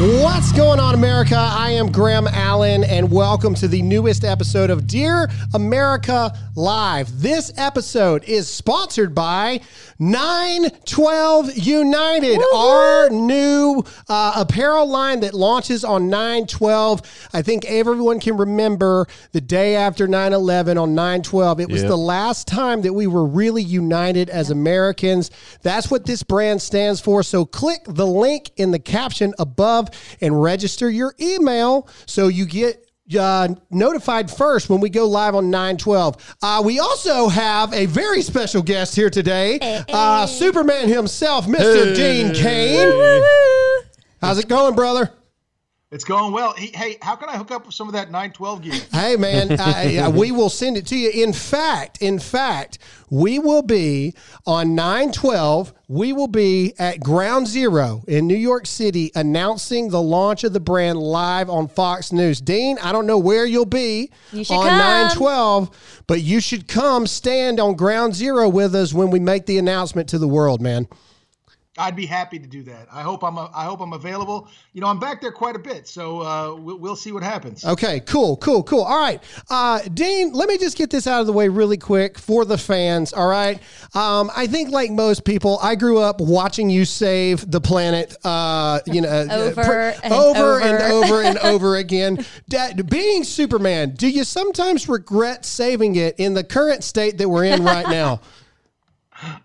[0.00, 1.36] What's going on, America?
[1.36, 7.20] I am Graham Allen, and welcome to the newest episode of Dear America Live.
[7.20, 9.60] This episode is sponsored by
[9.98, 12.56] 912 United, Woo-hoo!
[12.56, 17.28] our new uh, apparel line that launches on 912.
[17.34, 21.60] I think everyone can remember the day after 9 11 on 912.
[21.60, 21.90] It was Yep.
[21.90, 25.30] the last time that we were really united as Americans.
[25.60, 27.22] That's what this brand stands for.
[27.22, 29.89] So click the link in the caption above
[30.20, 32.86] and register your email so you get.
[33.18, 36.36] Uh, notified first when we go live on 912.
[36.42, 41.92] Uh, we also have a very special guest here today, uh, Superman himself, Mr.
[41.96, 42.88] Dean Cain.
[44.20, 45.10] How's it going, brother?
[45.92, 46.52] It's going well.
[46.56, 48.72] Hey, hey, how can I hook up with some of that 912 gear?
[48.92, 51.10] Hey man, I, I- we will send it to you.
[51.10, 52.78] In fact, in fact,
[53.10, 54.14] we will be
[54.46, 55.74] on 912.
[55.88, 60.60] We will be at Ground Zero in New York City announcing the launch of the
[60.60, 62.40] brand live on Fox News.
[62.40, 64.78] Dean, I don't know where you'll be You on come.
[64.78, 69.58] 912, but you should come stand on Ground Zero with us when we make the
[69.58, 70.86] announcement to the world, man.
[71.80, 72.88] I'd be happy to do that.
[72.92, 74.48] I hope I'm I hope I'm available.
[74.74, 77.64] You know, I'm back there quite a bit, so uh, we'll, we'll see what happens.
[77.64, 78.82] Okay, cool, cool, cool.
[78.82, 82.18] All right, uh, Dean, let me just get this out of the way really quick
[82.18, 83.12] for the fans.
[83.12, 83.60] All right,
[83.94, 88.14] um, I think like most people, I grew up watching you save the planet.
[88.24, 91.04] Uh, you know, uh, Over pr- and over and over.
[91.06, 92.24] over and over again.
[92.48, 97.44] Dad, being Superman, do you sometimes regret saving it in the current state that we're
[97.44, 98.20] in right now?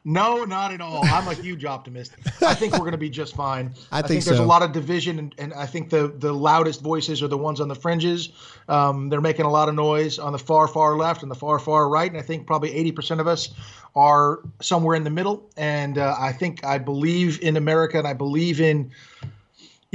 [0.03, 1.03] No, not at all.
[1.05, 2.13] I'm a huge optimist.
[2.41, 3.73] I think we're going to be just fine.
[3.91, 4.43] I think there's so.
[4.43, 7.59] a lot of division, and, and I think the the loudest voices are the ones
[7.59, 8.29] on the fringes.
[8.67, 11.59] Um, they're making a lot of noise on the far far left and the far
[11.59, 13.53] far right, and I think probably 80% of us
[13.95, 15.49] are somewhere in the middle.
[15.57, 18.91] And uh, I think I believe in America, and I believe in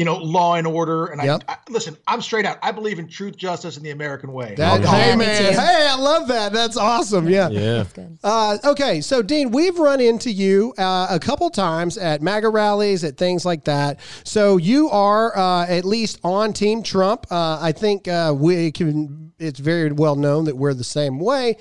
[0.01, 1.05] you know law and order.
[1.09, 1.45] And Yep.
[1.47, 2.57] I, I listen, I'm straight out.
[2.63, 4.55] I believe in truth, justice, and the American way.
[4.57, 6.55] That, Yeah, hey man, hey, I love that.
[6.55, 7.29] That's awesome.
[7.29, 7.51] Yeah.
[7.51, 7.85] Yeah.
[8.25, 13.05] Uh, okay, so Dean, we've run into you uh, a couple times at MAGA rallies,
[13.05, 14.01] at things like that.
[14.25, 17.27] So you are uh, at least on Team Trump.
[17.31, 19.33] Uh, I think uh, we can.
[19.39, 21.59] It's very well known that we're the same way.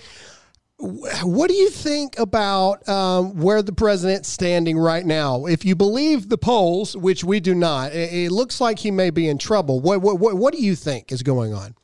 [0.80, 5.46] Wh- What do you think about um, where the president's standing right now?
[5.46, 9.10] If you believe the polls, which we do not, it, it looks like he may
[9.10, 9.80] be in trouble.
[9.82, 11.76] What, what, what, what do you think is going on?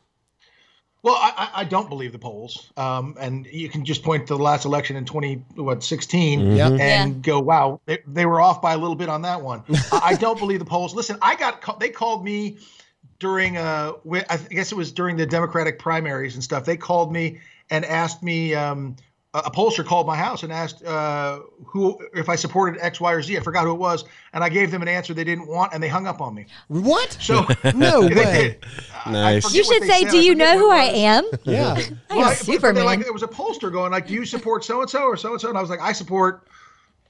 [1.03, 4.35] Well, I, I I don't believe the polls, um, and you can just point to
[4.37, 6.69] the last election in twenty what sixteen, Yeah.
[6.69, 6.79] and
[7.17, 7.21] Yeah.
[7.21, 10.13] go, "Wow, they, they were off by a little bit on that one." I, I
[10.15, 10.95] don't believe the polls.
[10.95, 12.57] Listen, I got they called me
[13.19, 13.91] during uh,
[14.31, 16.65] I guess it was during the Democratic primaries and stuff.
[16.65, 17.37] They called me
[17.69, 18.53] and asked me.
[18.55, 18.95] Um,
[19.33, 23.11] a a pollster called my house and asked uh, who if I supported X, Y,
[23.11, 23.35] or Z.
[23.35, 25.83] I forgot who it was, and I gave them an answer they didn't want, and
[25.83, 26.45] they hung up on me.
[26.69, 27.17] What?
[27.19, 28.41] So No they way.
[28.41, 28.65] did.
[29.03, 29.53] I- I Nice.
[29.53, 30.11] You should say, said.
[30.11, 31.73] "Do you know who I am?" Yeah.
[31.73, 32.75] I'm I- but- but Superman.
[32.75, 35.17] they're Like, there was a pollster going like, "Do you support so and so or
[35.17, 36.47] so and so?" And I was like, "I support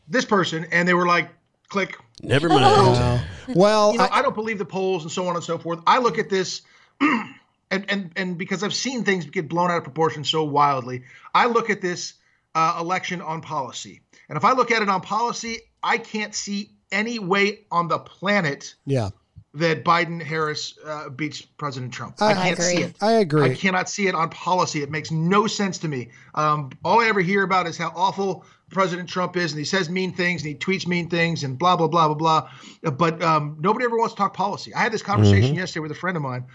[0.08, 1.30] this person," and they were like,
[1.70, 3.22] "Click." Never mind.
[3.50, 5.80] Well, You know, I- I, don't believe the polls and so on and so forth.
[5.86, 6.64] I look at this,
[7.72, 11.04] and and and because I've seen things get blown out of proportion so wildly,
[11.34, 12.14] I look at this
[12.54, 14.02] uh, election on policy.
[14.30, 18.00] And if I look at it on policy, I can't see any way on the
[18.00, 19.10] planet yeah.
[19.54, 22.16] that Biden Harris uh, beats President Trump.
[22.22, 22.96] I I, can't see it.
[23.02, 23.44] I agree.
[23.44, 24.82] I cannot see it on policy.
[24.82, 26.10] It makes no sense to me.
[26.34, 29.90] Um, all I ever hear about is how awful President Trump is, and he says
[29.90, 32.50] mean things, and he tweets mean things, and blah blah blah blah blah.
[32.84, 34.74] Uh, But um, nobody ever wants to talk policy.
[34.74, 36.46] I had this conversation yesterday with a friend of mine,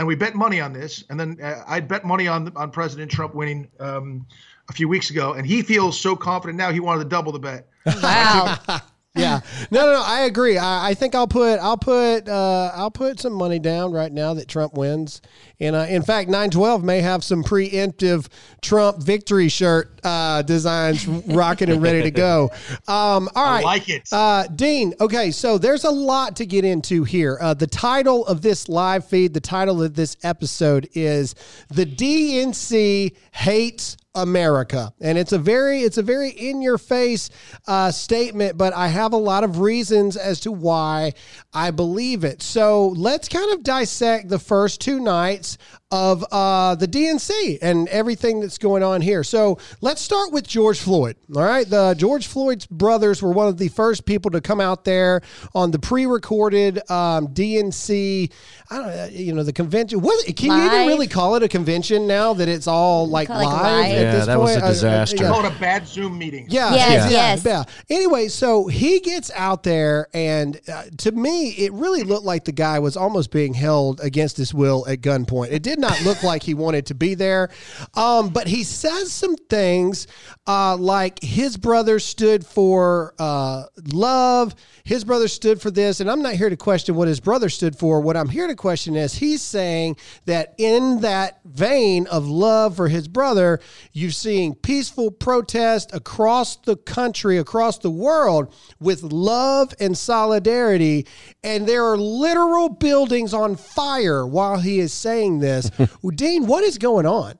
[0.00, 1.04] and we bet money on this.
[1.10, 4.26] And then uh, I bet money on on President Trump winning um,
[4.70, 7.38] a few weeks ago, and he feels so confident now he wanted to double the
[7.38, 7.68] bet.
[7.84, 8.58] wow.
[9.16, 9.40] yeah.
[9.72, 10.02] No, no, no.
[10.04, 10.56] I agree.
[10.56, 14.34] I, I think I'll put I'll put uh, I'll put some money down right now
[14.34, 15.20] that Trump wins.
[15.58, 18.28] And uh, in fact, nine twelve may have some preemptive
[18.62, 22.50] Trump victory shirt uh, designs rocking and ready to go.
[22.86, 24.08] Um, all right, like it.
[24.12, 24.94] Uh, Dean.
[25.00, 27.36] Okay, so there's a lot to get into here.
[27.40, 31.34] Uh, the title of this live feed, the title of this episode is
[31.68, 37.30] "The DNC Hates." America, and it's a very it's a very in your face
[37.66, 41.12] uh, statement, but I have a lot of reasons as to why
[41.52, 42.42] I believe it.
[42.42, 45.58] So let's kind of dissect the first two nights
[45.90, 49.24] of uh, the DNC and everything that's going on here.
[49.24, 51.16] So let's start with George Floyd.
[51.34, 54.84] All right, the George Floyd's brothers were one of the first people to come out
[54.84, 55.20] there
[55.54, 58.30] on the pre-recorded um, DNC.
[58.70, 60.00] I don't know, you know, the convention.
[60.00, 63.28] Was it, can you even really call it a convention now that it's all like
[63.28, 63.52] call it live?
[63.54, 63.84] like live.
[63.86, 64.62] at Yeah, this that was point?
[64.62, 65.16] a Uh, uh, disaster.
[65.16, 65.28] yeah.
[65.30, 66.46] Call it a bad Zoom meeting.
[66.48, 67.44] Yeah, Yes, yeah, yes.
[67.44, 67.64] yeah.
[67.96, 72.52] Anyway, so he gets out there, and uh, to me, it really looked like the
[72.52, 75.50] guy was almost being held against his will at gunpoint.
[75.50, 77.50] It did not look like he wanted to be there,
[77.94, 80.06] um, but he says some things
[80.46, 84.54] uh, like his brother stood for uh, love.
[84.84, 87.76] His brother stood for this, and I'm not here to question what his brother stood
[87.76, 88.00] for.
[88.00, 89.96] What I'm here to question is he's saying
[90.26, 93.60] that in that vein of love for his brother,
[93.92, 101.06] you're seeing peaceful protest across the country, across the world with love and solidarity.
[101.44, 105.69] And there are literal buildings on fire while he is saying this.
[106.14, 107.38] Dean, what is going on?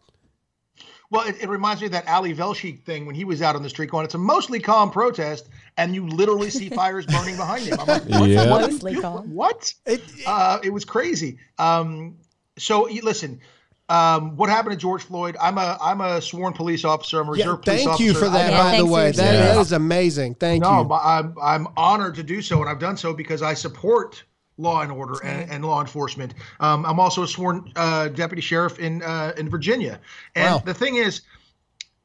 [1.13, 3.65] Well, it, it reminds me of that Ali Velshi thing when he was out on
[3.65, 7.65] the street going, it's a mostly calm protest, and you literally see fires burning behind
[7.65, 7.81] him.
[7.81, 8.29] I'm like, what?
[8.31, 8.49] Yeah.
[8.49, 8.71] what?
[8.71, 9.35] Mostly calm.
[9.35, 9.75] What?
[9.87, 11.39] It- uh, it was crazy.
[11.59, 12.17] Um,
[12.59, 13.41] so listen,
[13.89, 15.37] um, what happened to George Floyd?
[15.41, 17.21] I'm a I'm a sworn police officer.
[17.21, 18.05] I'm a Yeah, reserve police officer.
[18.05, 19.07] thank you for that, Yeah, by the way.
[19.07, 19.41] That, service.
[19.41, 20.35] that is amazing.
[20.37, 20.85] Thank No, you.
[20.85, 24.23] but I'm I'm honored to do so, and I've done so because I support
[24.61, 26.35] law and order and, and law enforcement.
[26.61, 30.01] Um, I'm also a sworn uh, deputy sheriff in uh, in Virginia,
[30.35, 30.63] and Wow.
[30.65, 31.23] the thing is.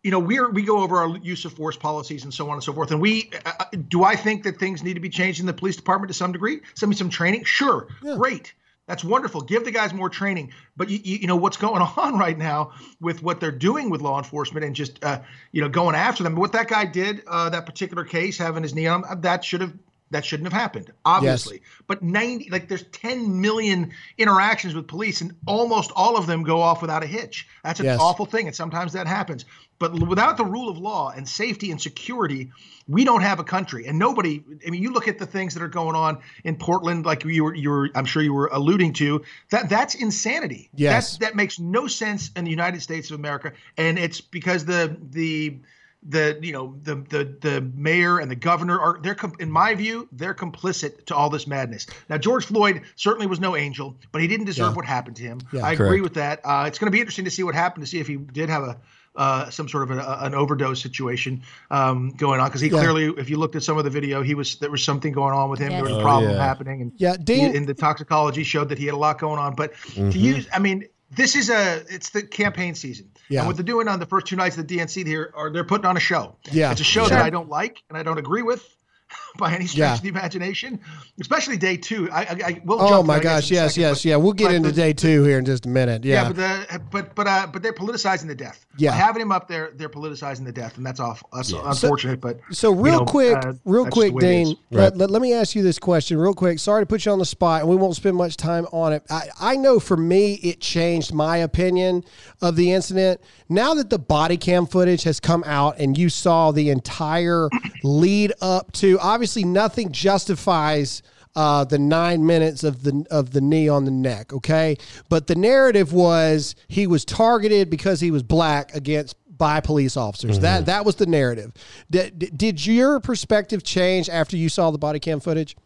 [0.04, 2.54] You know, we are, we go over our use of force policies and so on
[2.54, 2.92] and so forth.
[2.92, 5.54] And we uh, uh, do I think that things need to be changed in the
[5.54, 6.62] police department to some degree?
[6.76, 8.54] Send me some training, sure, great.
[8.88, 9.42] That's wonderful.
[9.42, 10.54] Give the guys more training.
[10.78, 14.02] But you, you, you know what's going on right now with what they're doing with
[14.02, 15.22] law enforcement and just uh,
[15.52, 16.36] you know going after them.
[16.36, 19.62] What that guy did, uh, that particular case, having his knee on, him, that should
[19.62, 19.74] have
[20.16, 21.62] that shouldn't have happened, obviously.
[21.88, 26.62] But 90, like there's 10 million interactions with police, and almost all of them go
[26.62, 27.48] off without a hitch.
[27.64, 28.00] That's an Yes.
[28.00, 29.44] awful thing, and sometimes that happens.
[29.78, 32.50] But without the rule of law and safety and security,
[32.88, 33.88] we don't have a country.
[33.88, 34.42] And nobody.
[34.66, 37.44] I mean, you look at the things that are going on in Portland, like you
[37.44, 39.22] were, you were, I'm sure you were alluding to.
[39.50, 40.70] That that's insanity.
[40.76, 41.18] Yes.
[41.18, 44.96] That that makes no sense in the United States of America, and it's because the
[45.12, 45.58] the
[46.08, 50.08] the you know the the the mayor and the governor are they're in my view
[50.12, 51.88] they're complicit to all this madness.
[52.10, 54.76] Now George Floyd certainly was no angel, but he didn't deserve Yeah.
[54.76, 55.40] what happened to him.
[55.52, 55.66] Yeah.
[55.66, 56.42] I agree with that.
[56.44, 58.50] Uh, it's going to be interesting to see what happened to see if he did
[58.50, 58.78] have a
[59.16, 61.42] uh, some sort of a, an overdose situation
[61.72, 62.80] um, going on because he Yeah.
[62.80, 65.34] clearly, if you looked at some of the video, he was there was something going
[65.34, 65.72] on with him.
[65.72, 65.78] Yes.
[65.84, 66.44] There was a Oh, problem yeah.
[66.46, 69.40] happening, and Yeah, Dean- he- and the toxicology showed that he had a lot going
[69.40, 69.56] on.
[69.56, 70.10] But Mm-hmm.
[70.10, 73.10] to use, I mean, this is a it's the campaign season.
[73.30, 73.40] Yeah.
[73.40, 75.64] And what they're doing on the first two nights of the DNC here are they're
[75.64, 76.36] putting on a show.
[76.52, 76.72] Yeah.
[76.72, 77.10] It's a show Sure.
[77.18, 78.68] that I don't like and I don't agree with.
[79.38, 79.94] By any stretch Yeah.
[79.96, 80.80] of the imagination,
[81.20, 82.10] especially day two.
[82.12, 82.82] I, I, I will.
[82.82, 83.52] Oh my to that, I guess, gosh!
[83.52, 84.16] in Yes, second, yes, but- yeah.
[84.16, 86.04] We'll get into the- day two here in just a minute.
[86.06, 88.66] Yeah, yeah, but the but but uh, but they're politicizing the death.
[88.78, 88.92] Yeah.
[88.92, 91.30] By having him up there, they're politicizing the death, and that's awful.
[91.34, 94.48] That's unfortunate, but So you real know, quick, uh, real quick, the way it is.
[94.50, 94.58] Dean.
[94.72, 96.60] Let, let, let me ask you this question real quick.
[96.60, 99.04] Sorry to put you on the spot, and we won't spend much time on it.
[99.10, 102.04] I, I know for me, it changed my opinion
[102.42, 103.22] of the incident.
[103.50, 107.50] Now that the body cam footage has come out, and you saw the entire
[107.84, 111.02] lead up to, obviously, nothing justifies.
[111.38, 114.78] Uh, the nine minutes of the of the knee on the neck, okay,
[115.10, 120.40] but the narrative was he was targeted because he was black against by police officers.
[120.40, 121.52] That that was the narrative.
[121.92, 125.58] Did, did your perspective change after you saw the body cam footage?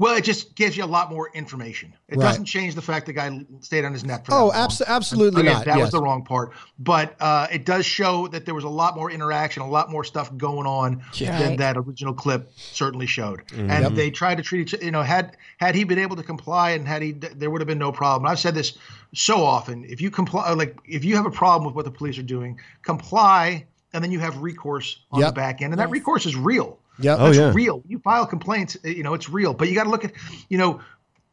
[0.00, 1.92] Well, it just gives you a lot more information.
[2.08, 2.24] It Right.
[2.26, 4.30] doesn't change the fact the guy stayed on his neck for.
[4.30, 5.64] that Oh, abso- absolutely Again, not.
[5.64, 5.86] That Yes.
[5.86, 9.10] was the wrong part, but uh, it does show that there was a lot more
[9.10, 11.58] interaction, a lot more stuff going on than Right.
[11.58, 13.44] that original clip certainly showed.
[13.48, 13.70] Mm-hmm.
[13.70, 14.80] And they tried to treat each.
[14.82, 17.68] You know, had had he been able to comply and had he, there would have
[17.68, 18.30] been no problem.
[18.30, 18.78] I've said this
[19.14, 19.84] so often.
[19.84, 22.60] If you comply, like if you have a problem with what the police are doing,
[22.82, 25.28] comply, and then you have recourse on Yep.
[25.30, 26.78] the back end, and that recourse is real.
[27.00, 27.16] Yep.
[27.20, 27.52] Oh, That's yeah.
[27.54, 27.82] real.
[27.86, 29.54] You file complaints, you know, it's real.
[29.54, 30.12] But you got to look at,
[30.48, 30.80] you know,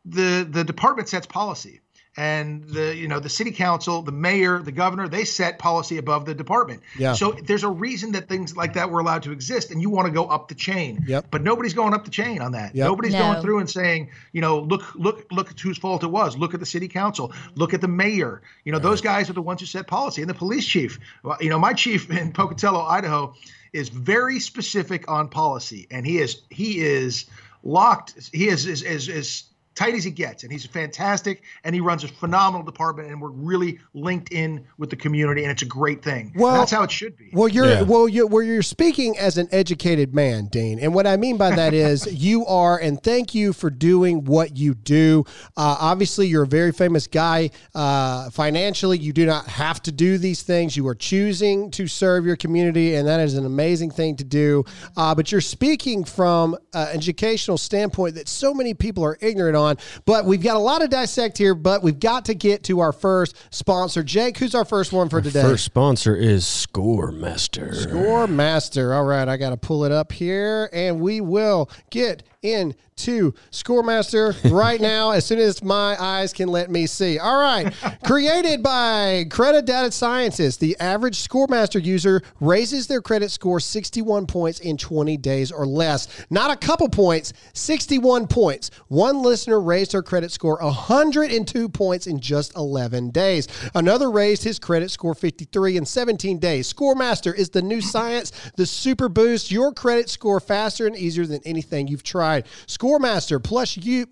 [0.05, 1.81] the the department sets policy,
[2.17, 6.25] and the you know the city council, the mayor, the governor, they set policy above
[6.25, 6.81] the department.
[6.97, 7.13] Yeah.
[7.13, 10.05] So there's a reason that things like that were allowed to exist, and you want
[10.05, 11.03] to go up the chain.
[11.07, 11.27] Yep.
[11.31, 12.75] But nobody's going up the chain on that.
[12.75, 12.85] Yep.
[12.85, 13.19] Nobody's No.
[13.19, 16.37] going through and saying, you know, look, look, look at whose fault it was.
[16.37, 17.33] Look at the city council.
[17.55, 18.43] Look at the mayor.
[18.63, 20.99] You know, those guys are the ones who set policy, and the police chief.
[21.23, 23.33] Well, you know, my chief in Pocatello, Idaho,
[23.73, 27.25] is very specific on policy, and he is he is
[27.63, 28.29] locked.
[28.33, 29.43] He is is is,
[29.75, 33.21] tight as he gets, and he's a fantastic, and he runs a phenomenal department, and
[33.21, 36.31] we're really linked in with the community, and it's a great thing.
[36.35, 37.29] Well, and that's how it should be.
[37.33, 37.81] Well, you're yeah.
[37.81, 41.53] well, you're well, you're speaking as an educated man, Dean, and what I mean by
[41.55, 45.25] that is you are, and thank you for doing what you do.
[45.57, 47.51] Uh, obviously, you're a very famous guy.
[47.73, 50.77] Uh, financially, you do not have to do these things.
[50.77, 54.63] You are choosing to serve your community, and that is an amazing thing to do.
[54.95, 59.64] Uh, but you're speaking from an educational standpoint that so many people are ignorant on.
[60.05, 62.91] But we've got a lot to dissect here, but we've got to get to our
[62.91, 64.03] first sponsor.
[64.03, 65.41] Jake, who's our first one for our today?
[65.41, 67.73] First sponsor is Scoremaster.
[67.73, 68.95] Scoremaster.
[68.95, 73.33] All right, I got to pull it up here, and we will get in to
[73.51, 77.19] Scoremaster right now as soon as my eyes can let me see.
[77.19, 77.73] All right.
[78.05, 84.59] Created by Credit Data Scientists, the average Scoremaster user raises their credit score 61 points
[84.59, 86.07] in 20 days or less.
[86.29, 88.71] Not a couple points, 61 points.
[88.87, 93.47] One listener raised her credit score 102 points in just 11 days.
[93.75, 96.71] Another raised his credit score 53 in 17 days.
[96.71, 101.41] Scoremaster is the new science, the super boost your credit score faster and easier than
[101.45, 102.45] anything you've tried.
[102.85, 104.05] Scoremaster plus you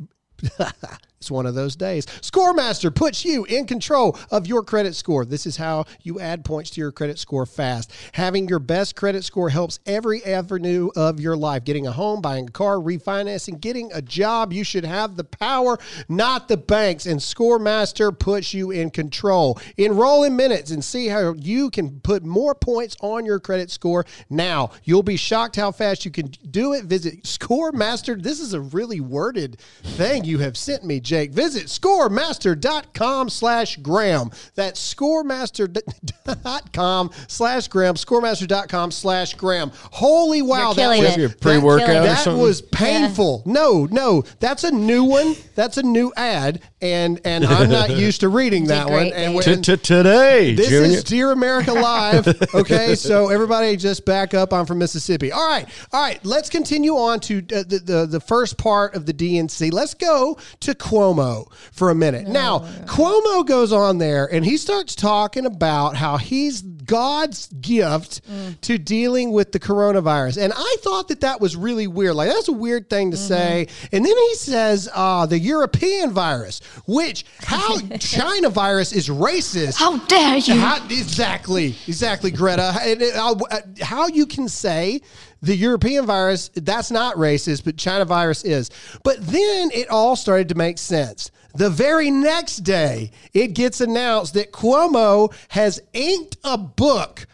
[1.24, 2.06] It's one of those days.
[2.06, 5.24] Scoremaster puts you in control of your credit score.
[5.24, 7.94] This is how you add points to your credit score fast.
[8.12, 11.64] Having your best credit score helps every avenue of your life.
[11.64, 14.52] Getting a home, buying a car, refinancing, getting a job.
[14.52, 15.78] You should have the power,
[16.10, 17.06] not the banks.
[17.06, 19.58] And Scoremaster puts you in control.
[19.78, 24.06] Enroll in minutes and see how you can put more points on your credit score
[24.30, 24.72] now.
[24.84, 26.84] You'll be shocked how fast you can do it.
[26.84, 28.22] Visit Scoremaster.
[28.22, 31.32] This is a really worded thing you have sent me, Jake.
[31.32, 34.32] Visit scoremaster.com slash Graham.
[34.56, 37.94] That's scoremaster.com slash Graham.
[37.94, 39.72] Scoremaster.com slash Graham.
[39.76, 40.74] Holy wow.
[40.74, 41.40] That was, it.
[41.40, 43.44] pre-workout that, that was painful.
[43.46, 43.54] Yeah.
[43.54, 44.24] No, no.
[44.40, 45.36] That's a new one.
[45.54, 46.64] That's a new ad.
[46.84, 49.08] And and I'm not used to reading that one.
[49.14, 52.28] And today, this is Dear America Live.
[52.54, 54.54] Okay, so everybody just back up.
[54.54, 55.32] I'm from Mississippi.
[55.32, 56.24] All right, all right.
[56.24, 59.72] Let's continue on to uh, the, the the first part of the DNC.
[59.72, 62.28] Let's go to Cuomo for a minute.
[62.28, 68.60] now, Cuomo goes on there and he starts talking about how he's God's gift mm.
[68.62, 70.44] to dealing with the coronavirus.
[70.44, 72.16] And I thought that that was really weird.
[72.16, 73.28] Like, that's a weird thing to mm-hmm.
[73.28, 73.68] say.
[73.92, 79.78] And then he says, uh, the European virus, which how China virus is racist.
[79.78, 80.60] How dare you?
[80.60, 82.74] How, exactly, exactly, Greta.
[83.16, 85.02] Uh, uh, how you can say
[85.44, 88.72] the European virus, that's not racist, but China virus is.
[89.04, 91.32] But then it all started to make sense.
[91.56, 97.28] The very next day, it gets announced that Cuomo has inked a book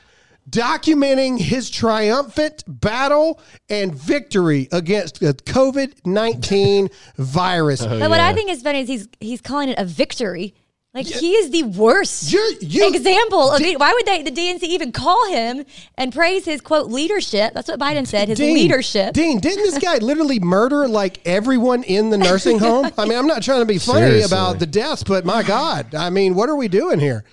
[0.49, 3.39] documenting his triumphant battle
[3.69, 7.83] and victory against the COVID 19 virus.
[7.83, 10.55] Oh, but what I think is funny is he's he's calling it a victory
[10.99, 11.19] like yeah.
[11.19, 15.29] he is the worst you you example of why would they the DNC even call
[15.29, 15.65] him
[15.95, 17.53] and praise his quote leadership?
[17.53, 18.27] That's what Biden said.
[18.27, 19.13] His Dean, leadership.
[19.13, 22.91] Dean, didn't this guy literally murder like everyone in the nursing home?
[22.97, 24.35] I mean, I'm not trying to be funny Seriously.
[24.35, 27.23] about the deaths, but my God, I mean, what are we doing here?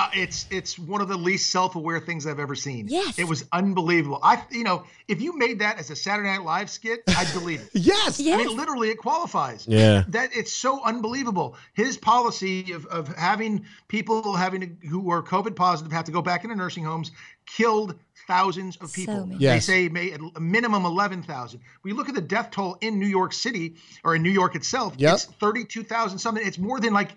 [0.00, 2.88] Uh, it's it's one of the least self-aware things I've ever seen.
[2.88, 4.18] Yes, it was unbelievable.
[4.22, 7.60] I you know if you made that as a Saturday Night Live skit, I'd believe
[7.60, 7.68] it.
[7.74, 8.40] yes, yes.
[8.40, 9.68] I mean literally it qualifies.
[9.68, 11.54] Yeah, that it's so unbelievable.
[11.74, 16.22] His policy of, of having people having to, who are COVID positive have to go
[16.22, 17.10] back into nursing homes
[17.44, 17.94] killed
[18.26, 19.28] thousands of people.
[19.28, 19.66] So yes.
[19.66, 21.60] They say may, a minimum 11,000.
[21.82, 24.94] We look at the death toll in New York City or in New York itself,
[24.96, 25.14] yep.
[25.14, 26.46] it's 32,000 something.
[26.46, 27.16] It's more than like the,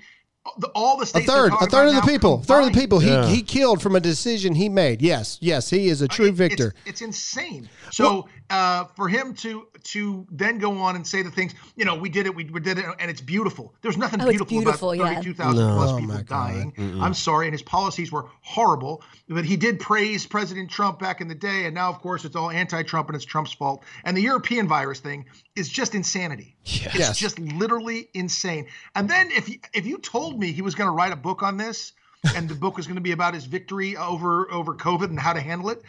[0.75, 2.47] all the states a third, a third of the people, combined.
[2.47, 3.25] third of the people yeah.
[3.25, 5.01] he he killed from a decision he made.
[5.01, 6.73] Yes, yes, he is a true victor.
[6.85, 7.69] It's, it's insane.
[7.91, 11.83] So well, uh, for him to to then go on and say the things, you
[11.83, 13.73] know, we did it, we, we did it, and it's beautiful.
[13.81, 15.73] There's nothing oh, beautiful, beautiful, about 32,000 yeah.
[15.73, 16.71] plus oh, people dying.
[16.71, 17.01] Mm-mm.
[17.01, 19.03] I'm sorry, and his policies were horrible.
[19.27, 22.35] But he did praise President Trump back in the day, and now, of course, it's
[22.35, 23.83] all anti-Trump and it's Trump's fault.
[24.05, 26.55] And the European virus thing is just insanity.
[26.63, 27.09] Yes.
[27.09, 28.67] It's just literally insane.
[28.95, 31.43] And then if you, if you told me he was going to write a book
[31.43, 31.93] on this,
[32.35, 35.33] and the book was going to be about his victory over over COVID and how
[35.33, 35.81] to handle it,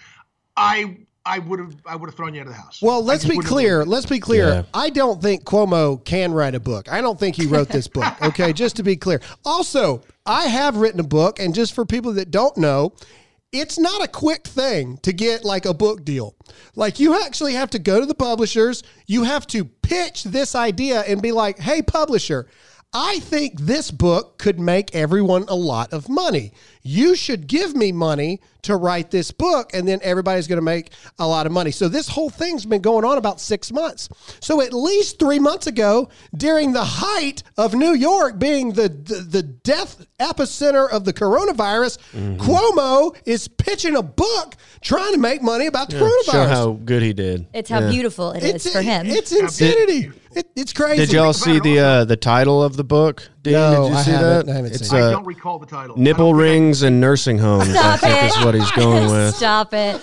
[0.57, 2.83] I I would have I would have thrown you out of the house.
[2.83, 3.85] Well, let's be clear.
[3.85, 4.49] Let's be clear.
[4.49, 4.63] Yeah.
[4.75, 6.93] I don't think Cuomo can write a book.
[6.93, 8.05] I don't think he wrote this book.
[8.25, 9.21] Okay, just to be clear.
[9.45, 12.95] Also, I have written a book, and just for people that don't know,
[13.53, 16.35] it's not a quick thing to get like a book deal.
[16.75, 21.03] Like you actually have to go to the publishers, you have to pitch this idea
[21.03, 22.49] and be like, "Hey publisher,
[22.93, 26.53] I think this book could make everyone a lot of money.
[26.87, 30.93] You should give me money to write this book, and then everybody's going to make
[31.19, 31.71] a lot of money.
[31.71, 34.11] So this whole thing's been going on about six months.
[34.41, 39.27] So at least three months ago, during the height of New York being the the,
[39.27, 42.37] the death epicenter of the coronavirus, mm-hmm.
[42.37, 46.33] Cuomo is pitching a book trying to make money about the yeah, coronavirus.
[46.33, 47.47] Show how good he did.
[47.55, 47.91] It's how yeah.
[47.91, 49.07] beautiful it it's, is for him.
[49.07, 50.11] It's insanity.
[50.33, 51.07] It, it's crazy.
[51.07, 53.31] Did y'all see the uh, the title of the book?
[53.45, 54.49] Did, no, did you see I that?
[54.49, 55.99] I haven't it's, seen uh, I don't recall the title.
[55.99, 57.69] Nipple rings and nursing homes.
[57.69, 58.39] Stop I think it.
[58.39, 59.35] is what he's going with.
[59.37, 60.01] Stop it.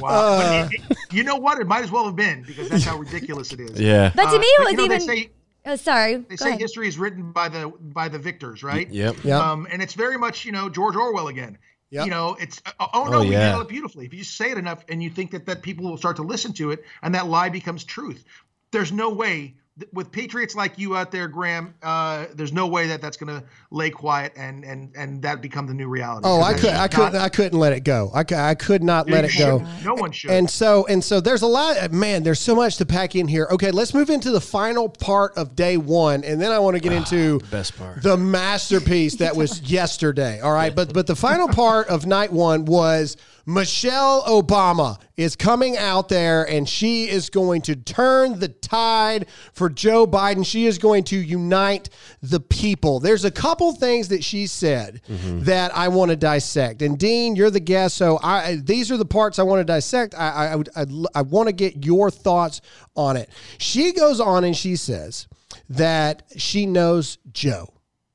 [0.00, 0.08] wow.
[0.08, 1.60] Uh, it, it, you know what?
[1.60, 3.80] It might as well have been because that's how ridiculous it is.
[3.80, 4.10] Yeah.
[4.16, 5.00] But to me, it was uh, even.
[5.00, 5.30] Say,
[5.64, 6.16] Oh, sorry.
[6.16, 6.60] They Go say ahead.
[6.60, 8.90] history is written by the by the victors, right?
[8.90, 9.18] Yep.
[9.22, 9.38] Yeah.
[9.38, 11.56] Um, and it's very much you know George Orwell again.
[11.90, 12.06] Yep.
[12.06, 13.28] You know, it's uh, oh no, oh, yeah.
[13.28, 14.06] we handle it beautifully.
[14.06, 16.22] If you just say it enough, and you think that that people will start to
[16.22, 18.24] listen to it, and that lie becomes truth.
[18.72, 19.54] There's no way
[19.92, 23.46] with patriots like you out there, Graham, uh, there's no way that that's going to
[23.70, 26.28] lay quiet and and and that become the new reality.
[26.28, 28.10] Oh, I could, I could, not, I couldn't let it go.
[28.14, 29.66] I, I could not let it go.
[29.82, 30.30] No one should.
[30.30, 31.90] And so, and so, there's a lot.
[31.90, 33.46] Man, there's so much to pack in here.
[33.50, 36.80] Okay, let's move into the final part of day one, and then I want to
[36.80, 40.40] get ah, into the best part, the masterpiece that was yesterday.
[40.40, 45.76] All right, but but the final part of night one was Michelle Obama is coming
[45.76, 50.44] out there and she is going to turn the tide for Joe Biden.
[50.44, 51.90] She is going to unite
[52.22, 53.00] the people.
[53.00, 55.44] There's a couple things that she said mm-hmm.
[55.44, 56.82] that I want to dissect.
[56.82, 60.14] And Dean, you're the guest, so I these are the parts I want to dissect.
[60.14, 62.60] I I, I, I want to get your thoughts
[62.96, 63.28] on it.
[63.58, 65.28] She goes on and she says
[65.68, 67.68] that she knows Joe.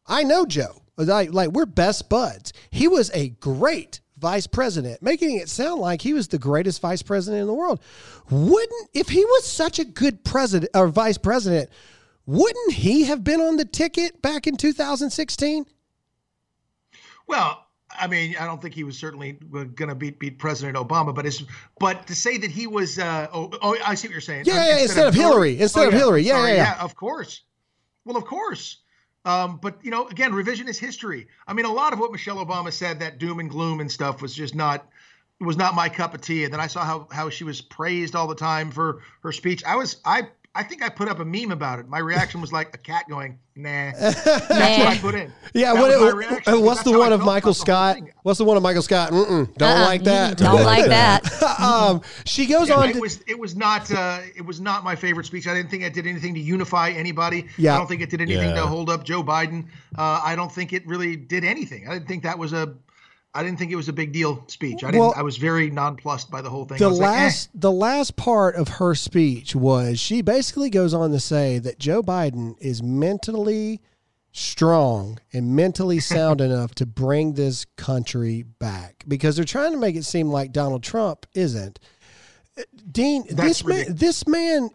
[0.06, 0.82] I know Joe.
[0.98, 2.54] Like, like we're best buds.
[2.72, 7.02] He was a great vice president, making it sound like he was the greatest vice
[7.02, 7.80] president in the world.
[8.30, 11.70] Wouldn't, if he was such a good president or vice president,
[12.26, 15.66] wouldn't he have been on the ticket back in 2016?
[17.28, 21.16] Well, I mean, I don't think he was certainly going to beat beat President Obama,
[21.16, 21.44] but it's
[21.80, 24.44] but to say that he was, uh, oh, oh, I see what you're saying.
[24.46, 26.76] Yeah, yeah instead, instead of, Hillary, Hillary instead oh, of Hillary, yeah, Sorry, yeah, yeah,
[26.76, 27.42] yeah, of course.
[28.06, 28.78] Well, of course.
[29.28, 31.28] Um, but you know, again, revisionist history.
[31.46, 34.22] I mean, a lot of what Michelle Obama said, that doom and gloom and stuff,
[34.22, 34.88] was just not
[35.42, 36.46] was not my cup of tea.
[36.46, 39.66] And then I saw how how she was praised all the time for her speech.
[39.66, 41.88] I was I I think I put up a meme about it.
[41.88, 45.32] My reaction was like a cat going, "Nah." That's what I put in.
[45.54, 45.74] Yeah.
[45.74, 48.00] What it, uh, what's the one of Michael Scott?
[48.24, 49.12] What's the one of Michael Scott?
[49.12, 50.38] Mm-mm, don't uh-uh, like that.
[50.40, 51.62] Don't like that.
[51.62, 52.90] um, she goes yeah, on.
[52.90, 55.48] It to, was it was not uh, it was not my favorite speech.
[55.48, 57.46] I didn't think it did anything to unify anybody.
[57.58, 57.76] Yeah.
[57.76, 58.62] I don't think it did anything yeah.
[58.62, 59.66] to hold up Joe Biden.
[59.96, 61.88] Uh, I don't think it really did anything.
[61.88, 62.74] I didn't think that was a
[63.38, 64.84] I didn't think it was a big deal speech.
[64.84, 65.02] I didn't.
[65.02, 66.80] Well, I was very nonplussed by the whole thing.
[66.80, 67.60] The last, like, eh.
[67.62, 72.02] the last part of her speech was she basically goes on to say that Joe
[72.02, 73.80] Biden is mentally
[74.32, 79.96] strong and mentally sound enough to bring this country back because they're trying to make
[79.96, 81.80] it seem like Donald Trump isn't.
[82.92, 84.70] Dean, That's this man, this man,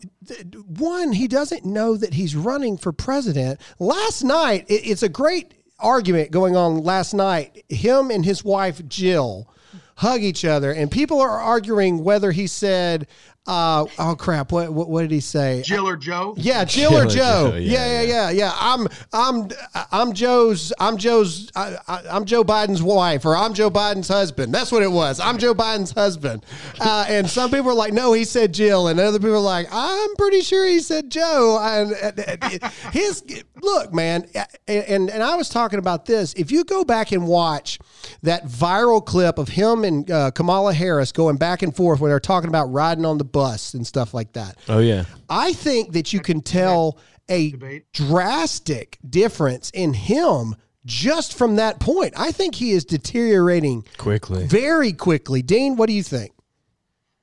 [0.69, 3.61] one, he doesn't know that he's running for president.
[3.81, 7.65] Last night, it, it's a great argument going on last night.
[7.69, 9.49] Him and his wife Jill
[9.97, 13.07] hug each other, and people are arguing whether he said,
[13.47, 14.53] uh, "Oh crap!
[14.53, 15.63] What, what, what did he say?
[15.65, 16.35] Jill or Joe?
[16.37, 17.51] Yeah, Jill, Jill or Joe.
[17.51, 17.57] Joe.
[17.57, 19.49] Yeah, yeah, yeah, yeah, yeah, I'm I'm
[19.91, 21.77] I'm Joe's I'm Joe's I,
[22.09, 24.55] am Joe Biden's wife, or I'm Joe Biden's husband.
[24.55, 25.19] That's what it was.
[25.19, 26.47] I'm Joe Biden's husband.
[26.79, 29.67] Uh, and some people are like, "No, he said Jill," and other people are like,
[29.73, 33.25] "I'm pretty sure he said Joe." And, and his
[33.61, 34.29] look, man,
[34.69, 36.33] and and I was talking about this.
[36.35, 37.81] If you go back and watch
[38.23, 42.21] that viral clip of him and uh, Kamala Harris going back and forth when they're
[42.21, 44.57] talking about riding on the bus and stuff like that.
[44.69, 45.05] Oh yeah.
[45.29, 47.93] I think that you can tell a Debate.
[47.93, 52.15] drastic difference in him just from that point.
[52.17, 55.43] I think he is deteriorating quickly, very quickly.
[55.43, 56.33] Dean, what do you think?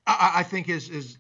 [0.08, 1.18] I, I think his is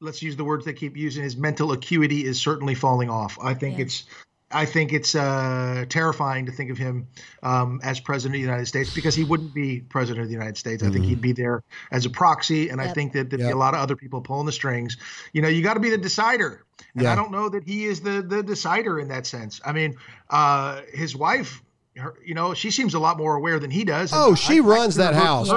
[0.00, 1.22] let's use the words they keep using.
[1.22, 3.38] His mental acuity is certainly falling off.
[3.42, 3.84] I think yeah.
[3.84, 4.04] it's
[4.50, 7.08] I think it's uh, terrifying to think of him
[7.42, 10.56] um, as president of the United States because he wouldn't be president of the United
[10.56, 10.82] States.
[10.82, 10.94] I mm-hmm.
[10.94, 12.90] think he'd be there as a proxy, and yep.
[12.90, 13.48] I think that there'd yep.
[13.48, 14.98] be a lot of other people pulling the strings.
[15.32, 17.12] You know, you got to be the decider, and yeah.
[17.12, 19.60] I don't know that he is the the decider in that sense.
[19.64, 19.96] I mean,
[20.30, 21.62] uh, his wife
[21.96, 24.10] her, you know, she seems a lot more aware than he does.
[24.14, 25.48] Oh, she I, runs I that house.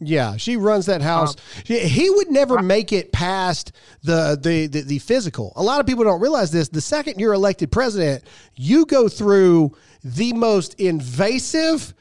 [0.00, 1.34] Yeah, she runs that house.
[1.34, 3.72] Um, he would never make it past
[4.02, 5.52] the, the, the the physical.
[5.56, 6.68] A lot of people don't realize this.
[6.68, 8.24] The second you're elected president,
[8.56, 11.94] you go through the most invasive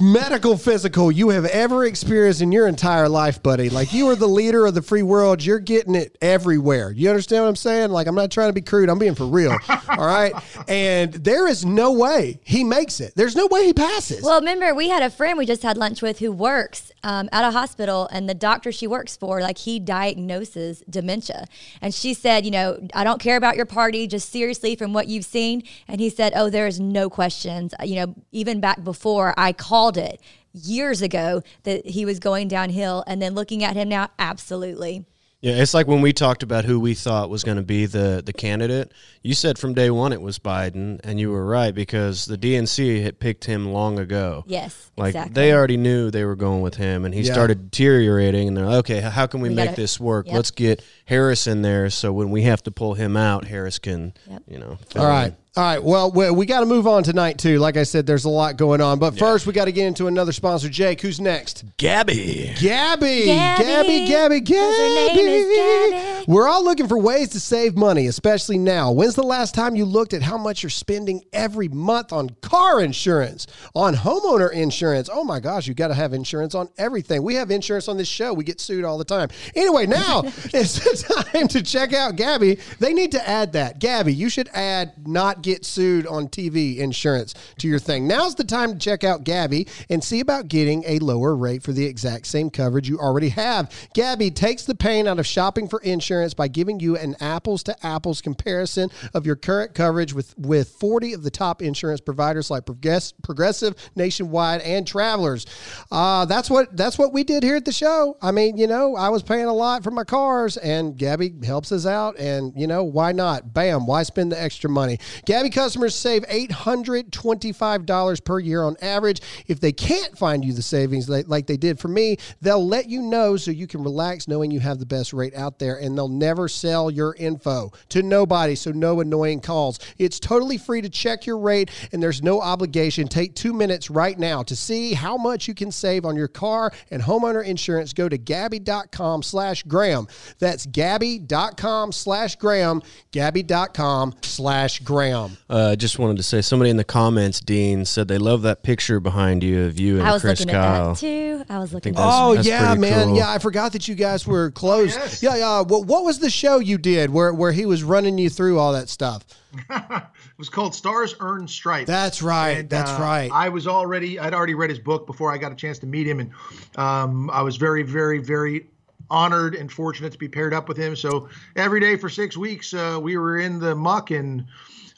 [0.00, 3.68] medical physical you have ever experienced in your entire life, buddy.
[3.68, 5.44] Like you are the leader of the free world.
[5.44, 6.90] You're getting it everywhere.
[6.90, 7.90] You understand what I'm saying?
[7.90, 8.88] Like I'm not trying to be crude.
[8.88, 9.54] I'm being for real.
[9.90, 10.32] all right.
[10.68, 13.12] And there is no way he makes it.
[13.14, 14.22] There's no way he passes.
[14.22, 17.44] Well, remember we had a friend we just had lunch with who works um, at
[17.44, 21.46] a hospital, and the doctor she works for, like he diagnoses dementia,
[21.80, 25.08] and she said, you know, I don't care about your party, just seriously from what
[25.08, 25.64] you've seen.
[25.88, 27.74] And he said, oh, there is no questions.
[27.82, 30.20] You know, even back before I called it
[30.52, 33.02] years ago that he was going downhill.
[33.08, 35.04] And then looking at him now, absolutely.
[35.42, 38.22] Yeah, it's like when we talked about who we thought was going to be the
[38.24, 38.92] the candidate.
[39.22, 43.02] You said from day one it was Biden, and you were right because the DNC
[43.02, 44.44] had picked him long ago.
[44.46, 45.34] Yes, like exactly.
[45.34, 47.32] they already knew they were going with him, and he yeah.
[47.32, 48.46] started deteriorating.
[48.46, 50.26] And they're like, okay, how can we, we make gotta, this work?
[50.26, 50.34] Yep.
[50.36, 54.14] Let's get Harris in there, so when we have to pull him out, Harris can,
[54.30, 54.44] yep.
[54.46, 54.78] you know.
[54.94, 55.32] All right.
[55.32, 55.36] In.
[55.54, 55.84] All right.
[55.84, 57.58] Well, we, we got to move on tonight too.
[57.58, 58.98] Like I said, there's a lot going on.
[58.98, 60.70] But first, we got to get into another sponsor.
[60.70, 61.64] Jake, who's next?
[61.76, 62.54] Gabi.
[62.58, 63.26] Gabi.
[63.26, 64.06] Gabi.
[64.06, 64.40] Gabi.
[64.40, 64.40] Gabi.
[64.40, 66.24] Gabi.
[66.26, 68.92] We're all looking for ways to save money, especially now.
[68.92, 72.80] When's the last time you looked at how much you're spending every month on car
[72.80, 75.10] insurance, on homeowner insurance?
[75.12, 77.22] Oh my gosh, you got to have insurance on everything.
[77.22, 78.32] We have insurance on this show.
[78.32, 79.28] We get sued all the time.
[79.54, 82.58] Anyway, now it's the time to check out Gabi.
[82.78, 83.80] They need to add that.
[83.80, 88.06] Gabi, you should add not get sued on TV insurance to your thing.
[88.06, 91.72] Now's the time to check out Gabi and see about getting a lower rate for
[91.72, 93.70] the exact same coverage you already have.
[93.94, 97.86] Gabi takes the pain out of shopping for insurance by giving you an apples to
[97.86, 102.64] apples comparison of your current coverage with, with 40 of the top insurance providers like
[102.64, 105.46] Progressive, Nationwide, and Travelers.
[105.90, 108.16] Uh, that's what that's what we did here at the show.
[108.22, 111.72] I mean, you know, I was paying a lot for my cars, and Gabi helps
[111.72, 113.52] us out, and you know, why not?
[113.52, 113.86] Bam!
[113.86, 114.98] Why spend the extra money?
[115.32, 119.22] Gabi customers save $825 per year on average.
[119.46, 123.00] If they can't find you the savings like they did for me, they'll let you
[123.00, 126.06] know so you can relax knowing you have the best rate out there and they'll
[126.06, 129.78] never sell your info to nobody, so no annoying calls.
[129.96, 133.08] It's totally free to check your rate and there's no obligation.
[133.08, 136.70] Take two minutes right now to see how much you can save on your car
[136.90, 137.94] and homeowner insurance.
[137.94, 140.08] Go to Gabi.com slash Graham.
[140.40, 142.82] That's Gabi.com slash Graham.
[143.12, 145.21] Gabi.com slash Graham.
[145.48, 148.62] I uh, just wanted to say somebody in the comments, Dean, said they love that
[148.62, 150.90] picture behind you of you and I was Chris looking Kyle.
[150.90, 151.44] at that too.
[151.48, 151.94] I was looking.
[151.94, 153.08] At oh that's yeah, man.
[153.08, 153.16] Cool.
[153.16, 154.94] Yeah, I forgot that you guys were close.
[154.94, 155.22] Yes.
[155.22, 155.60] Yeah, yeah.
[155.62, 158.72] What, what was the show you did where where he was running you through all
[158.72, 159.24] that stuff?
[159.70, 160.02] it
[160.38, 161.86] was called Stars Earn Stripes.
[161.86, 162.58] That's right.
[162.58, 163.30] And, that's uh, right.
[163.32, 166.06] I was already I'd already read his book before I got a chance to meet
[166.06, 166.30] him, and
[166.76, 168.66] um, I was very, very, very
[169.10, 170.96] honored and fortunate to be paired up with him.
[170.96, 174.46] So every day for six weeks, uh, we were in the muck and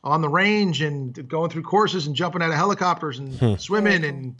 [0.04, 3.54] on the range and going through courses and jumping out of helicopters and hmm.
[3.56, 4.36] swimming and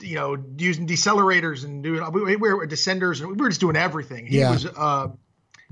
[0.00, 3.76] you know using decelerators and doing we, we were descenders and we were just doing
[3.76, 4.26] everything.
[4.26, 4.50] He yeah.
[4.50, 5.08] was uh,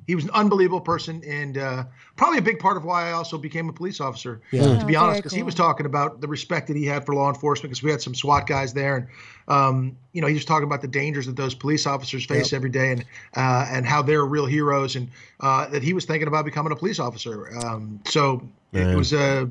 [0.06, 1.84] he was an unbelievable person and uh,
[2.16, 4.40] probably a big part of why I also became a police officer.
[4.50, 4.78] Yeah.
[4.78, 5.38] to be oh, honest, because cool.
[5.38, 8.02] he was talking about the respect that he had for law enforcement because we had
[8.02, 9.06] some SWAT guys there and
[9.48, 12.58] um, you know he was talking about the dangers that those police officers face yep.
[12.58, 13.04] every day and
[13.36, 15.08] uh, and how they're real heroes and
[15.40, 17.56] uh, that he was thinking about becoming a police officer.
[17.58, 19.46] Um, so it was uh,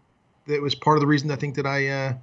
[0.47, 2.13] it was part of the reason I think that I uh,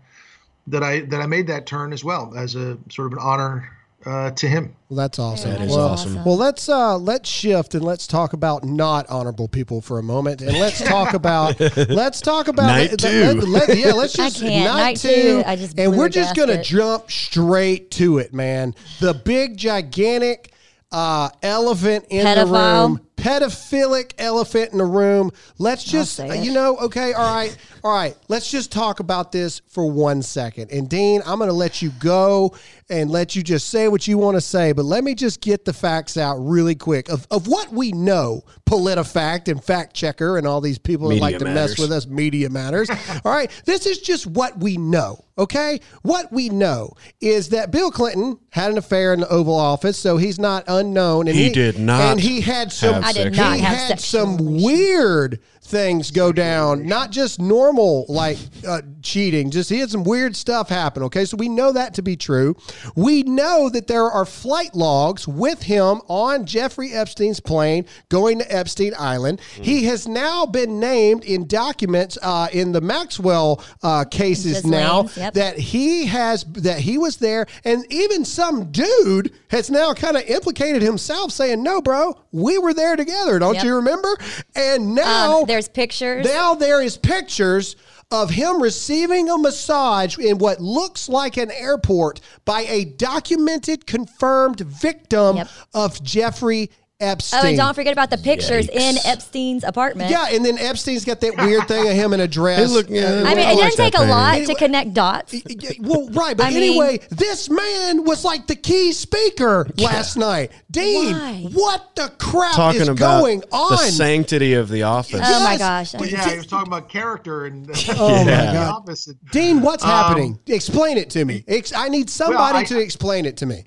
[0.68, 3.70] that I that I made that turn as well as a sort of an honor
[4.06, 4.74] uh, to him.
[4.88, 5.50] Well, that's awesome.
[5.50, 6.24] That is well, awesome.
[6.24, 10.40] Well, let's uh, let's shift and let's talk about not honorable people for a moment,
[10.40, 11.58] and let's talk about
[11.88, 13.40] let's talk about night let, two.
[13.40, 15.08] Let, let, yeah, let's just night, night two.
[15.08, 18.74] two I just and we're just gonna jump straight to it, man.
[19.00, 20.52] The big gigantic
[20.92, 22.46] uh, elephant in Pedophile.
[22.46, 25.30] the room pedophilic elephant in the room.
[25.58, 28.16] Let's just, you know, okay, all right, all right.
[28.28, 30.70] Let's just talk about this for one second.
[30.70, 32.54] And Dean, I'm going to let you go
[32.90, 35.64] and let you just say what you want to say, but let me just get
[35.64, 38.42] the facts out really quick of, of what we know.
[38.66, 41.70] PolitiFact and Fact Checker and all these people media that like to matters.
[41.70, 42.06] mess with us.
[42.06, 42.90] Media matters.
[43.24, 45.24] all right, this is just what we know.
[45.38, 49.96] Okay, what we know is that Bill Clinton had an affair in the Oval Office,
[49.96, 51.28] so he's not unknown.
[51.28, 54.00] And he, he did not, and he had some I did not he have had
[54.00, 59.50] some weird things go down, not just normal like uh, cheating.
[59.50, 61.02] Just he had some weird stuff happen.
[61.04, 62.56] Okay, so we know that to be true.
[62.96, 68.50] We know that there are flight logs with him on Jeffrey Epstein's plane going to
[68.54, 69.40] Epstein Island.
[69.56, 69.64] Mm.
[69.64, 75.34] He has now been named in documents uh, in the Maxwell uh, cases now Yep.
[75.34, 80.22] that he has that he was there, and even some dude has now kind of
[80.24, 83.38] implicated himself, saying, "No, bro, we were there together.
[83.38, 83.64] Don't Yep.
[83.64, 84.16] you remember?"
[84.54, 86.26] And now Um, there's pictures.
[86.26, 87.74] Now there is pictures
[88.10, 94.60] of him receiving a massage in what looks like an airport by a documented, confirmed
[94.60, 95.48] victim Yep.
[95.74, 97.40] of Jeffrey Epstein.
[97.44, 100.10] Oh, and don't forget about the pictures in Epstein's apartment.
[100.10, 102.58] Yeah, and then Epstein's got that weird thing of him in a dress.
[102.58, 104.10] Hey, look, yeah, I mean, it like doesn't take a painting.
[104.10, 105.34] lot Anyway- to connect dots.
[105.80, 110.50] Well, right, but I mean- anyway, this man was like the key speaker last night.
[110.72, 111.48] Dean, Why?
[111.52, 113.70] what the crap Talking is about going on?
[113.70, 115.20] the sanctity of the office.
[115.22, 115.94] Oh my gosh.
[115.94, 118.46] Well, yeah, he was talking about character and Oh my Yeah.
[118.46, 118.74] the God.
[118.82, 119.06] office.
[119.06, 120.38] And, Dean, what's Um, happening?
[120.48, 121.44] Explain it to me.
[121.76, 123.62] I need somebody I- to explain it to me.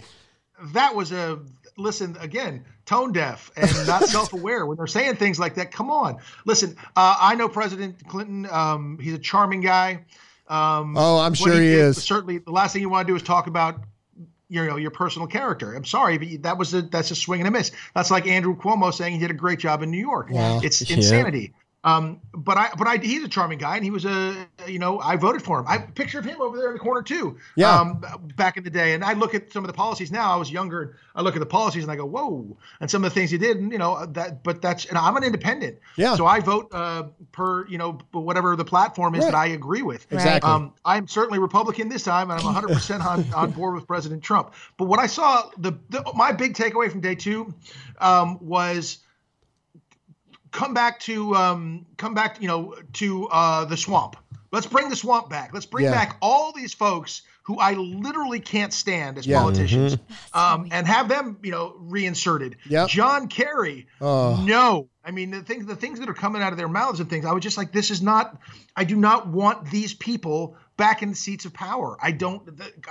[0.74, 1.40] that was a
[1.78, 5.72] listen again tone deaf and not self-aware when they're saying things like that.
[5.72, 6.18] Come on.
[6.46, 10.06] Listen uh, i know president clinton um, he's a charming guy.
[10.48, 12.04] Um, Oh, I'm sure he did- is.
[12.04, 13.82] certainly the last thing you want to do is talk about
[14.50, 15.74] you know your personal character.
[15.74, 17.72] I'm sorry but that was a that's a swing and a miss.
[17.96, 20.28] That's like andrew cuomo saying he did a great job in new york.
[20.32, 20.60] Yeah.
[20.62, 24.48] it's insanity um, but I, but I, he's a charming guy, and he was a,
[24.68, 25.66] you know, I voted for him.
[25.68, 27.38] I picture of him over there in the corner too.
[27.56, 27.76] Yeah.
[27.76, 30.32] Um, back in the day, and I look at some of the policies now.
[30.32, 33.12] I was younger, I look at the policies, and I go, whoa, and some of
[33.12, 34.44] the things he did, and you know, that.
[34.44, 35.80] But that's, and I'm an independent.
[35.98, 36.16] Yeah.
[36.16, 39.32] So I vote uh, per, you know, whatever the platform is Right.
[39.32, 40.06] that I agree with.
[40.12, 40.50] Exactly.
[40.50, 44.54] Um, I'm certainly Republican this time, and I'm 100% on, on board with President Trump.
[44.78, 47.54] But what I saw, the, the my big takeaway from day two
[48.00, 49.00] um, was
[50.52, 54.16] come back to um, come back, you know, to uh, the swamp.
[54.52, 55.54] Let's bring the swamp back.
[55.54, 55.92] Let's bring Yeah.
[55.92, 59.40] back all these folks who I literally can't stand as Yeah.
[59.40, 59.98] politicians,
[60.34, 62.58] um, and have them, you know, reinserted.
[62.70, 62.90] Yep.
[62.90, 64.44] John Kerry, Oh.
[64.46, 64.90] no.
[65.04, 67.26] I mean, the things the things that are coming out of their mouths and things.
[67.26, 68.40] I was just like, this is not.
[68.76, 71.96] I do not want these people back in the seats of power.
[72.02, 72.42] I don't.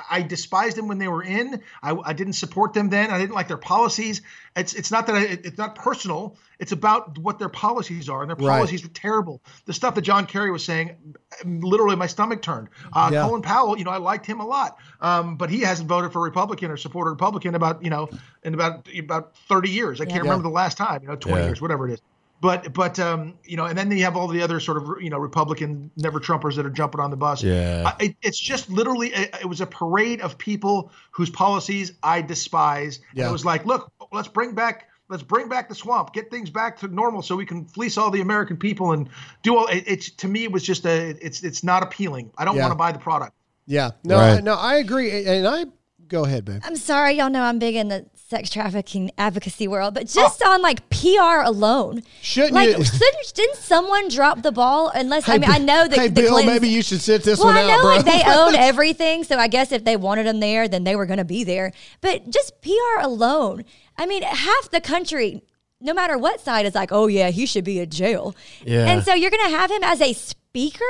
[0.08, 1.60] I despised them when they were in.
[1.82, 3.10] I, I didn't support them then.
[3.10, 4.22] I didn't like their policies.
[4.54, 6.36] It's it's not that I, it's not personal.
[6.60, 8.58] It's about what their policies are, and their Right.
[8.58, 9.42] policies were terrible.
[9.64, 10.96] The stuff that John Kerry was saying,
[11.44, 12.68] literally, my stomach turned.
[12.92, 13.22] Uh, Yeah.
[13.24, 16.22] Colin Powell, you know, I liked him a lot, um, but he hasn't voted for
[16.22, 18.08] Republican or supported Republican about you know
[18.44, 20.00] in about about thirty years.
[20.00, 20.30] I can't Yeah.
[20.30, 21.02] remember the last time.
[21.02, 21.46] You know, twenty Yeah.
[21.48, 22.00] years, whatever it is.
[22.40, 25.10] But but um, you know, and then you have all the other sort of you
[25.10, 27.42] know Republican never Trumpers that are jumping on the bus.
[27.42, 27.82] Yeah.
[27.98, 32.22] I, it, it's just literally a, it was a parade of people whose policies I
[32.22, 33.00] despise.
[33.10, 33.28] And Yeah.
[33.28, 36.78] it was like, look, let's bring back let's bring back the swamp, get things back
[36.78, 39.10] to normal, so we can fleece all the American people and
[39.42, 39.66] do all.
[39.66, 42.30] It, it's to me, it was just a it's it's not appealing.
[42.38, 42.62] I don't Yeah.
[42.62, 43.34] want to buy the product.
[43.66, 43.90] Yeah.
[44.02, 44.38] No, Right.
[44.38, 45.26] I, no, I agree.
[45.26, 45.66] And I
[46.08, 46.62] go ahead, babe.
[46.64, 50.62] I'm sorry, y'all know I'm big in the sex trafficking advocacy world, but just on
[50.62, 54.90] like PR alone, Shouldn't like you- shouldn't, didn't someone drop the ball?
[54.94, 57.40] Unless I mean, I know that Hey, the Bill, Clintons- maybe you should sit this
[57.40, 57.96] well, one I out, know bro.
[57.96, 61.06] like they own everything, so I guess if they wanted them there, then they were
[61.06, 61.72] going to be there.
[62.00, 63.64] But just PR alone,
[63.98, 65.42] I mean, half the country,
[65.80, 68.36] no matter what side, is like, oh yeah, he should be in jail.
[68.64, 68.86] Yeah.
[68.86, 70.84] And so you're going to have him as a speaker.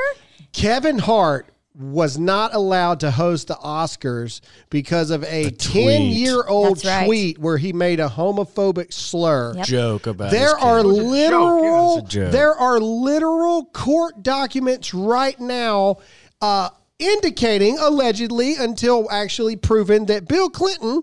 [0.53, 5.59] Kevin Hart was not allowed to host the Oscars because of a tweet.
[5.59, 7.05] 10 year old That's right.
[7.05, 9.53] tweet where he made a homophobic slur.
[9.55, 9.65] Yep.
[9.65, 10.85] Joke about There his are kid.
[10.87, 11.09] was a joke, yeah.
[11.11, 12.31] literal It was a joke.
[12.33, 15.97] there are literal court documents right now
[16.41, 21.01] uh, indicating allegedly until actually proven that Bill Clinton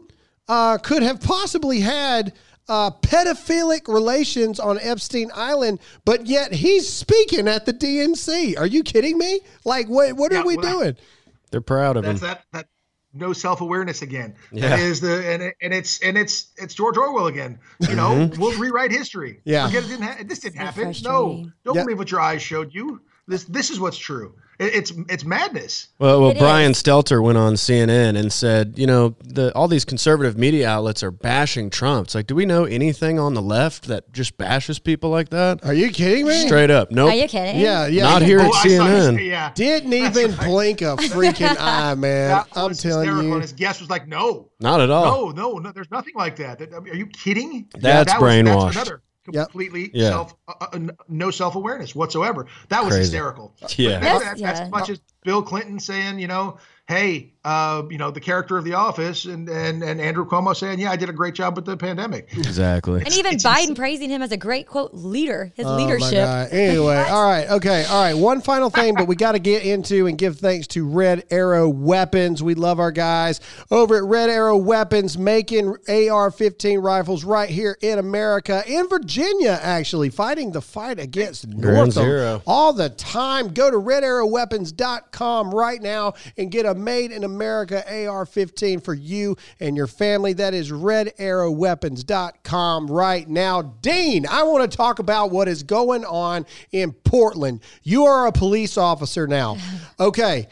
[0.48, 2.33] uh, could have possibly had
[2.68, 8.59] uh, pedophilic relations on Epstein Island, but yet he's speaking at the DNC.
[8.59, 9.40] Are you kidding me?
[9.64, 10.96] Like, what what Yeah, are we well, doing?
[11.50, 12.16] They're proud of him.
[12.18, 12.66] That that
[13.14, 14.35] no self awareness again.
[14.52, 14.68] Yeah.
[14.68, 17.59] That is the and it, and it's and it's it's George Orwell again.
[17.81, 18.40] You know, Mm-hmm.
[18.40, 19.40] we'll rewrite history.
[19.44, 19.66] Yeah.
[19.66, 20.94] Forget it didn't ha- this didn't happen.
[21.02, 21.83] No, don't Yeah.
[21.85, 23.00] believe what your eyes showed you.
[23.28, 24.34] This this is what's true.
[24.58, 25.88] It, it's it's madness.
[25.98, 26.82] Well, well, It Brian is.
[26.82, 31.10] Stelter went on CNN and said, you know, the, all these conservative media outlets are
[31.10, 32.06] bashing Trump.
[32.06, 35.64] It's like, do we know anything on the left that just bashes people like that?
[35.64, 36.46] Are you kidding me?
[36.46, 37.10] Straight up, nope.
[37.12, 37.60] Are you kidding?
[37.60, 38.04] Yeah, yeah.
[38.04, 39.26] Not oh, here at Oh, I saw his- CNN.
[39.26, 39.52] yeah.
[39.54, 42.30] Didn't even blink a freaking eye, man.
[42.30, 43.34] That I'm was telling you.
[43.34, 45.32] And his guest was like, "No, Not at all.
[45.34, 45.70] no, no, no.
[45.72, 46.58] There's nothing like that.
[46.60, 47.68] That- I mean, Are you kidding?
[47.78, 48.72] That's that brainwashed.
[48.72, 49.02] another Yep.
[49.32, 50.10] Completely Yeah.
[50.10, 52.46] self, uh, uh, no self awareness whatsoever.
[52.68, 53.00] That was Crazy.
[53.10, 53.54] hysterical.
[53.76, 53.98] Yeah.
[54.00, 54.50] That- Yes, yeah.
[54.50, 58.64] As much as Bill Clinton saying, you know, hey, uh, you know, the character of
[58.64, 61.64] The Office, and and and Andrew Cuomo saying, yeah, I did a great job with
[61.64, 62.29] the pandemic.
[62.37, 63.01] Exactly.
[63.01, 66.29] And even Biden praising him as a great quote leader, his oh leadership.
[66.53, 68.14] Anyway, all right, okay, all right.
[68.14, 71.68] One final thing, but we got to get into and give thanks to Red Arrow
[71.68, 72.42] Weapons.
[72.42, 78.01] We love our guys over at Red Arrow Weapons making AR-15 rifles right here in
[78.01, 83.55] America, in Virginia, actually fighting the fight against Ground Northam all the time.
[83.55, 89.36] Go to RedArrowWeapons.com right now and get a Made in America AR 15 for you
[89.60, 90.32] and your family.
[90.32, 93.62] That is redarrowweapons.com right now.
[93.62, 97.60] Dean, I want to talk about what is going on in Portland.
[97.82, 99.56] You are a police officer now.
[100.00, 100.46] Okay.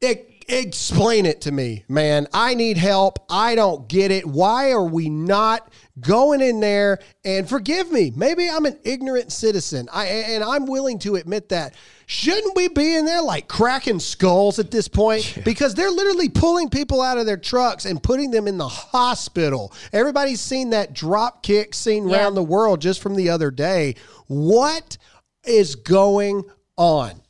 [0.00, 2.26] It, explain it to me, man.
[2.32, 3.18] I need help.
[3.30, 4.26] I don't get it.
[4.26, 8.12] Why are we not going in there and forgive me?
[8.14, 9.88] Maybe I'm an ignorant citizen.
[9.92, 11.74] I and I'm willing to admit that.
[12.06, 15.36] Shouldn't we be in there like cracking skulls at this point?
[15.36, 15.42] Yeah.
[15.44, 19.72] Because they're literally pulling people out of their trucks and putting them in the hospital.
[19.92, 22.18] Everybody's seen that drop kick scene yeah.
[22.18, 23.94] around the world just from the other day.
[24.26, 24.98] What
[25.44, 26.44] is going
[26.76, 27.21] on?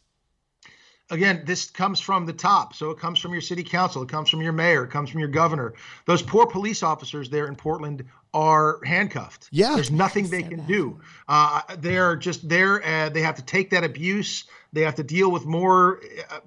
[1.12, 2.74] Again, this comes from the top.
[2.74, 5.20] So it comes from your city council, it comes from your mayor, it comes from
[5.20, 5.74] your governor.
[6.06, 9.48] Those poor police officers there in Portland are handcuffed.
[9.52, 9.74] Yeah.
[9.74, 11.00] There's nothing they can do.
[11.28, 12.84] Uh, they're just there.
[12.84, 14.44] Uh, they have to take that abuse.
[14.72, 16.00] They have to deal with more.
[16.30, 16.40] Uh,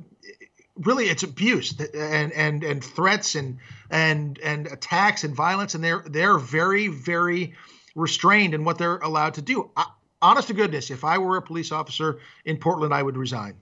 [0.78, 3.60] really, it's abuse and and and threats and
[3.91, 7.54] and and attacks and violence, and they're they're very very
[7.93, 9.69] restrained in what they're allowed to do.
[9.78, 9.86] I,
[10.23, 13.54] honest to goodness, if I were a police officer in Portland, I would resign.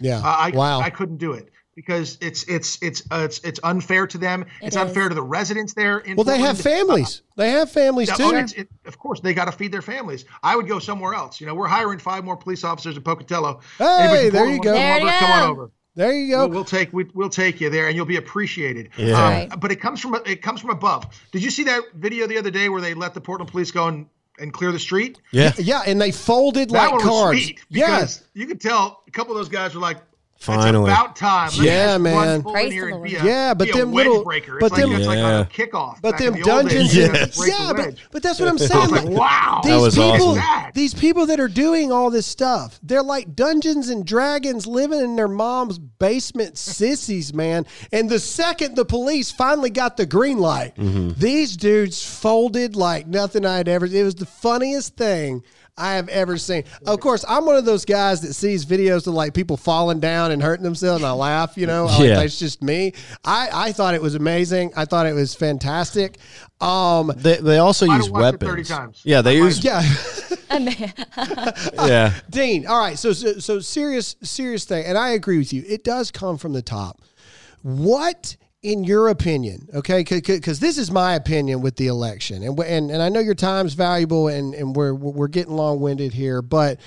[0.00, 0.18] Yeah.
[0.18, 0.80] Uh, I, wow.
[0.80, 4.42] I couldn't do it because it's it's it's uh, it's it's unfair to them.
[4.42, 4.82] It it's is.
[4.82, 6.02] unfair to the residents there.
[6.04, 6.28] well, Portland.
[6.28, 7.20] they have families.
[7.20, 8.24] Uh, they have families too.
[8.24, 10.24] Oh, it, of course, they got to feed their families.
[10.42, 11.40] I would go somewhere else.
[11.40, 13.60] You know, we're hiring five more police officers in Pocatello.
[13.78, 14.72] Hey, there you go.
[14.72, 15.70] There you come on over.
[15.94, 16.46] There you go.
[16.46, 18.90] We'll, we'll take we, will take you there, and you'll be appreciated.
[18.96, 19.14] Yeah.
[19.14, 19.60] Um, right.
[19.60, 21.06] But it comes from it comes from above.
[21.30, 23.86] Did you see that video the other day where they let the Portland police go
[23.86, 24.06] and
[24.40, 25.20] and clear the street.
[25.32, 27.52] Yeah, yeah, and they folded that like cards.
[27.68, 29.98] Yes, you could tell a couple of those guys were like,
[30.38, 31.50] Finally, it's about time.
[31.58, 32.44] Let yeah, man.
[32.46, 34.58] yeah, but them little, breaker.
[34.60, 36.00] but like, them, like a kickoff.
[36.00, 37.40] But them the dungeons, yes.
[37.44, 38.88] yeah, but, but that's what I'm saying.
[38.88, 40.70] like, wow, these people, awesome.
[40.74, 45.16] these people that are doing all this stuff, they're like Dungeons and Dragons living in
[45.16, 47.66] their mom's basement sissies, man.
[47.90, 51.18] And the second the police finally got the green light, mm-hmm.
[51.18, 53.86] these dudes folded like nothing I'd ever.
[53.86, 55.42] It was the funniest thing
[55.78, 56.64] I have ever seen.
[56.86, 60.32] Of course, I'm one of those guys that sees videos of like people falling down
[60.32, 61.56] and hurting themselves, and I laugh.
[61.56, 61.96] You know, yeah.
[61.96, 62.92] like, that's just me.
[63.24, 64.72] I I thought it was amazing.
[64.76, 66.18] I thought it was fantastic.
[66.60, 68.50] Um, they they also use weapons.
[68.50, 69.00] Thirty times.
[69.04, 69.62] Yeah, they use.
[69.64, 69.82] Yeah.
[70.50, 72.14] yeah.
[72.30, 72.66] Dean.
[72.66, 72.98] All right.
[72.98, 75.62] So, so so serious serious thing, and I agree with you.
[75.66, 77.02] It does come from the top.
[77.62, 78.36] What
[78.68, 83.02] in your opinion, okay, because this is my opinion with the election, and and and
[83.02, 86.78] I know your time's valuable, and and we're we're getting long winded here, but.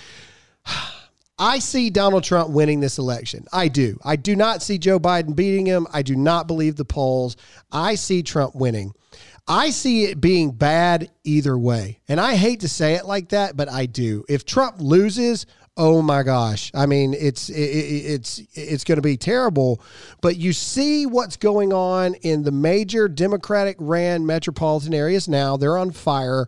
[1.40, 3.48] I see Donald Trump winning this election.
[3.52, 4.00] I do.
[4.06, 5.88] I do not see Joe Biden beating him.
[5.92, 7.36] I do not believe the polls.
[7.72, 8.94] I see Trump winning.
[9.48, 12.00] I see it being bad either way.
[12.08, 14.24] And I hate to say it like that, but I do.
[14.30, 15.48] If Trump loses,
[15.82, 16.72] oh my gosh.
[16.76, 19.82] I mean it's it, it's it's going to be terrible.
[20.22, 25.58] But you see what's going on in the major democratic ran metropolitan areas now.
[25.58, 26.48] They're on fire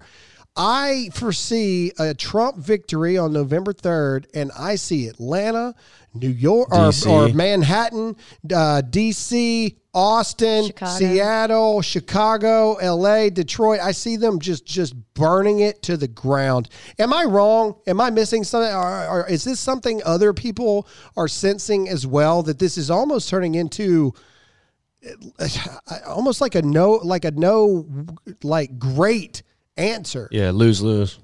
[0.55, 5.73] I foresee a Trump victory on November 3rd, and I see Atlanta,
[6.13, 10.91] New York, or, or, Manhattan, uh, DC, Austin, Chicago.
[10.91, 13.79] Seattle, Chicago, LA, Detroit.
[13.79, 16.69] I see them just just burning it to the ground.
[16.99, 17.75] Am I wrong?
[17.87, 18.73] Am I missing something?
[18.73, 20.87] Or, or is this something other people
[21.17, 22.43] are sensing as well?
[22.43, 24.13] That this is almost turning into
[26.07, 27.87] almost like a no, like a no,
[28.43, 29.41] like great
[29.77, 30.27] answer.
[30.31, 31.19] Yeah, lose lose.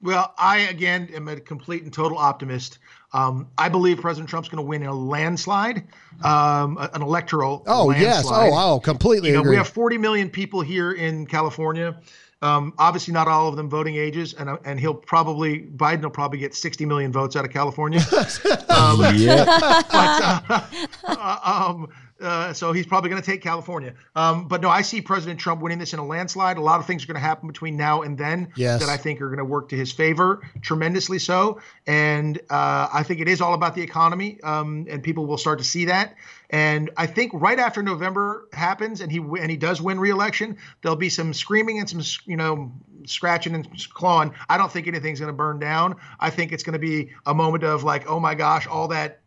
[0.00, 2.78] Well, I again am a complete and total optimist.
[3.12, 5.84] Um, I believe President Trump's going to win in a landslide,
[6.22, 7.64] um, an electoral.
[7.66, 8.02] Oh landslide.
[8.02, 9.30] yes, oh oh, completely.
[9.30, 9.50] You know, agree.
[9.52, 11.98] we have 40 million people here in California.
[12.40, 16.10] Um, obviously, not all of them voting ages, and uh, and he'll probably Biden will
[16.10, 18.00] probably get 60 million votes out of California.
[18.68, 19.44] um, yeah.
[19.90, 21.86] But, uh,
[22.20, 23.94] uh, so he's probably going to take California.
[24.16, 26.56] Um, but no, I see President Trump winning this in a landslide.
[26.56, 28.80] A lot of things are going to happen between now and then yes.
[28.80, 31.60] that I think are going to work to his favor, tremendously so.
[31.86, 35.58] And uh, I think it is all about the economy, um, and people will start
[35.58, 36.16] to see that.
[36.50, 40.96] And I think right after November happens, and he and he does win re-election, there'll
[40.96, 42.72] be some screaming and some you know
[43.04, 44.32] scratching and clawing.
[44.48, 45.96] I don't think anything's going to burn down.
[46.18, 49.20] I think it's going to be a moment of like, oh my gosh, all that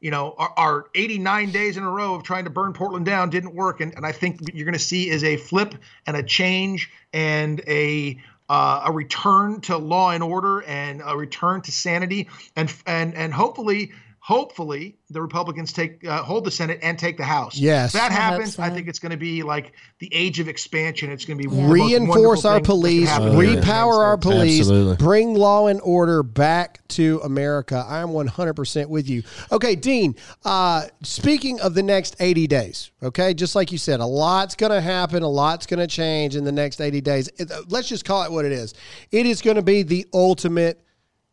[0.00, 3.30] you know, our, our, 89 days in a row of trying to burn Portland down
[3.30, 3.80] didn't work.
[3.80, 5.74] And, and I think you're going to see is a flip
[6.06, 11.60] and a change and a uh, a return to law and order and a return
[11.62, 16.98] to sanity and and and hopefully hopefully the Republicans take uh, hold the Senate and
[16.98, 17.58] take the House.
[17.58, 18.58] Yes, if that happens.
[18.58, 18.72] I, so.
[18.72, 21.10] I, think it's going to be like the age of expansion.
[21.10, 21.70] It's going to be yeah.
[21.70, 24.06] reinforce our police, oh, repower yeah.
[24.06, 24.96] our police, Absolutely.
[24.96, 27.84] bring law and order back to America.
[27.88, 29.22] I am one hundred percent with you.
[29.50, 30.14] Okay, Dean.
[30.44, 34.72] Uh, speaking of the next eighty days, okay, just like you said, a lot's going
[34.72, 37.30] to happen, a lot's going to change in the next eighty days.
[37.68, 38.74] Let's just call it what it is.
[39.10, 40.84] It is going to be the ultimate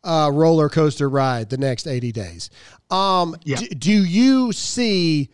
[0.04, 2.50] uh, roller coaster ride the next 80 days.
[2.90, 3.56] Um, yeah.
[3.56, 5.30] d- do you see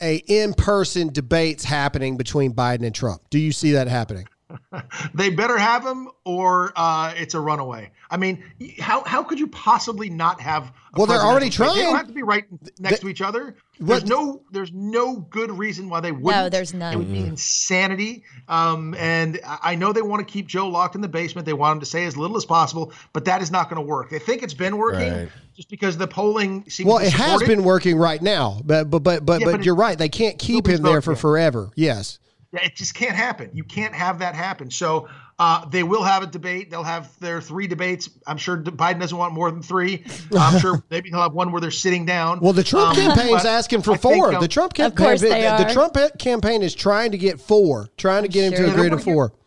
[0.00, 3.22] a in-person debates happening between Biden and Trump?
[3.30, 4.26] Do you see that happening?
[5.14, 7.90] they better have him or uh, it's a runaway.
[8.10, 8.44] I mean,
[8.78, 10.72] how how could you possibly not have?
[10.96, 11.76] well, they're already trying.
[11.76, 12.44] They don't have to be right
[12.78, 13.56] next they, to each other.
[13.80, 16.44] There's no there's no good reason why they wouldn't.
[16.44, 16.92] No, there's none.
[16.92, 17.30] It would be mm-hmm.
[17.30, 18.24] insanity.
[18.48, 21.46] Um, and I know they want to keep Joe locked in the basement.
[21.46, 23.86] They want him to say as little as possible, but that is not going to
[23.86, 24.10] work.
[24.10, 25.12] They think it's been working.
[25.12, 25.28] Right.
[25.54, 29.24] Just because the polling seems well, it has been working right now, but but but
[29.24, 29.98] but, yeah, but, but you're right.
[29.98, 31.70] They can't keep him there for forever.
[31.74, 32.18] Yes,
[32.52, 33.50] it just can't happen.
[33.54, 34.70] You can't have that happen.
[34.70, 36.70] So uh, they will have a debate.
[36.70, 38.10] They'll have their three debates.
[38.26, 40.04] I'm sure Biden doesn't want more than three.
[40.38, 42.40] I'm sure maybe he'll have one where they're sitting down.
[42.40, 44.12] Well, the Trump um, campaign's asking for I four.
[44.12, 48.22] Think, um, the Trump campaign, the, the, Trump campaign is trying to get four, trying
[48.22, 49.28] to get him to agree to four.
[49.28, 49.38] Get,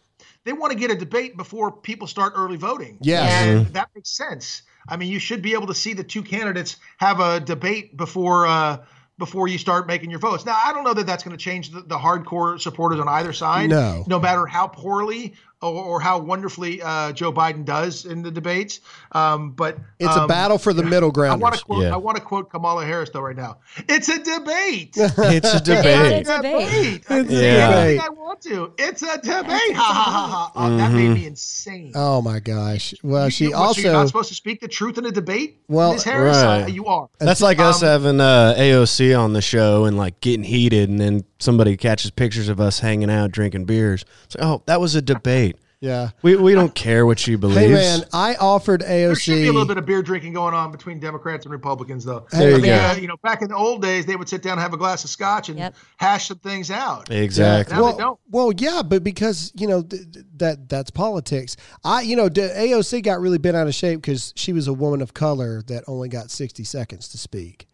[0.45, 2.97] they want to get a debate before people start early voting.
[3.01, 3.32] Yes.
[3.32, 3.74] and mm-hmm.
[3.74, 4.64] that makes sense.
[4.88, 8.45] I mean, you should be able to see the two candidates have a debate before.
[8.47, 8.86] Uh,
[9.18, 10.45] before you start making your votes.
[10.45, 13.32] Now, I don't know that that's going to change the, the, hardcore supporters on either
[13.32, 13.70] side.
[13.70, 14.03] No.
[14.07, 18.82] No matter how poorly or, or how wonderfully uh, Joe Biden does in the debates.
[19.13, 21.34] Um, but it's um, a battle for the middle ground.
[21.34, 21.84] I want to quote.
[21.84, 21.93] Yeah.
[21.93, 23.59] I want to quote Kamala Harris though right now.
[23.88, 24.95] It's a debate.
[24.97, 26.11] it's a debate.
[26.11, 27.03] it's a debate.
[27.09, 27.70] It's yeah.
[27.70, 28.73] anything I want to.
[28.78, 29.76] It's a debate.
[29.76, 30.51] Ha ha ha ha.
[30.55, 30.78] Oh, mm-hmm.
[30.78, 31.91] That made me insane.
[31.95, 32.93] Oh my gosh.
[33.03, 33.82] Well, you, she you, also.
[33.82, 35.61] you're not supposed to speak the truth in a debate.
[35.67, 36.03] Well, Ms.
[36.03, 36.63] Harris, right.
[36.63, 37.07] Uh, you are.
[37.19, 40.99] That's like um, us having uh, AOC on the show and like getting heated, and
[40.99, 44.05] then somebody catches pictures of us hanging out drinking beers.
[44.26, 45.57] It's like, oh, that was a debate.
[45.86, 47.59] Yeah, we, we don't care what she believes.
[47.59, 48.88] Hey man, I offered AOC.
[48.88, 52.03] There should be a little bit of beer drinking going on between Democrats and Republicans,
[52.03, 52.25] though.
[52.31, 52.75] There you mean, go.
[52.75, 54.77] Uh, you know, back in the old days, they would sit down and have a
[54.77, 55.75] glass of scotch and yep.
[55.97, 57.11] hash some things out.
[57.11, 57.75] Exactly.
[57.75, 60.01] Yeah, well, well, yeah, but because you know th-
[60.38, 61.55] that that's politics.
[61.83, 65.03] I, you know, AOC got really bent out of shape because she was a woman
[65.03, 67.67] of color that only got sixty seconds to speak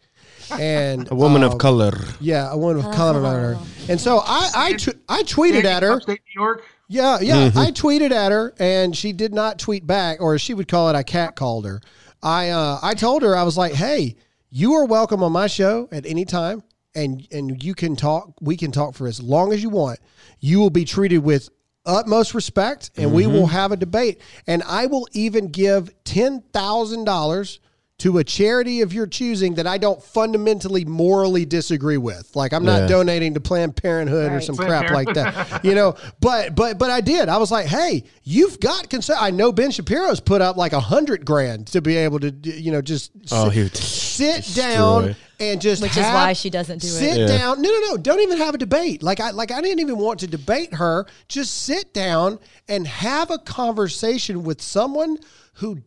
[0.60, 1.98] and a woman um, of color.
[2.20, 3.58] Yeah, a woman of color.
[3.88, 4.76] And so I
[5.08, 5.94] I tweeted at her.
[5.94, 6.64] Upstate New York.
[6.92, 7.48] Yeah, yeah.
[7.48, 7.58] Mm-hmm.
[7.58, 10.96] I tweeted at her, and she did not tweet back, or she would call it
[10.96, 11.80] I cat called her.
[12.22, 14.18] I uh, I told her I was like, hey,
[14.50, 16.64] you are welcome on my show at any time,
[16.94, 18.34] and and you can talk.
[18.42, 20.00] We can talk for as long as you want.
[20.42, 21.48] You will be treated with
[21.86, 23.16] utmost respect, and mm-hmm.
[23.16, 24.20] we will have a debate.
[24.46, 27.62] And I will even give ten thousand dollars
[28.02, 32.36] to a charity of your choosing that I don't fundamentally morally disagree with.
[32.36, 32.88] Like I'm not yeah.
[32.88, 34.38] donating to Planned Parenthood right.
[34.38, 35.64] or some Planned crap like that.
[35.64, 37.30] you know, but but but I did.
[37.30, 39.18] I was like, hey, you've got concern.
[39.20, 42.72] I know Ben Shapiro's put up like a hundred grand to be able to you
[42.72, 46.88] know just oh, sit, sit down and just which have, is why she doesn't do
[46.88, 47.28] sit it.
[47.28, 47.62] Sit down.
[47.62, 47.98] No, no, no.
[47.98, 49.04] Don't even have a debate.
[49.04, 51.06] Like I like I didn't even want to debate her.
[51.28, 55.20] Just sit down and have a conversation with someone
[55.54, 55.84] who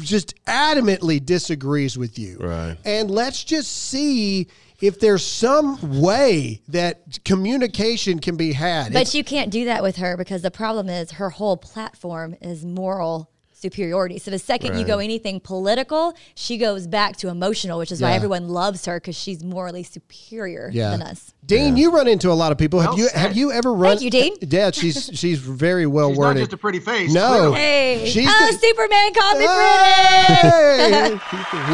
[0.00, 2.38] just adamantly disagrees with you.
[2.38, 2.76] Right.
[2.84, 4.48] And let's just see
[4.80, 8.92] if there's some way that communication can be had.
[8.92, 12.34] But it's, you can't do that with her because the problem is her whole platform
[12.40, 14.18] is moral superiority.
[14.18, 14.80] So the second right.
[14.80, 18.08] you go anything political, she goes back to emotional, which is yeah.
[18.08, 20.90] why everyone loves her because she's morally superior yeah.
[20.90, 21.32] than us.
[21.44, 21.82] Dean, yeah.
[21.82, 22.78] you run into a lot of people.
[22.78, 23.98] Have well you have you ever run?
[23.98, 24.36] Thank you, Dean.
[24.52, 26.40] Yeah, she's she's very well she's worded.
[26.40, 27.12] Not just a pretty face.
[27.12, 31.10] No, hey, she's oh, the, Superman called me hey!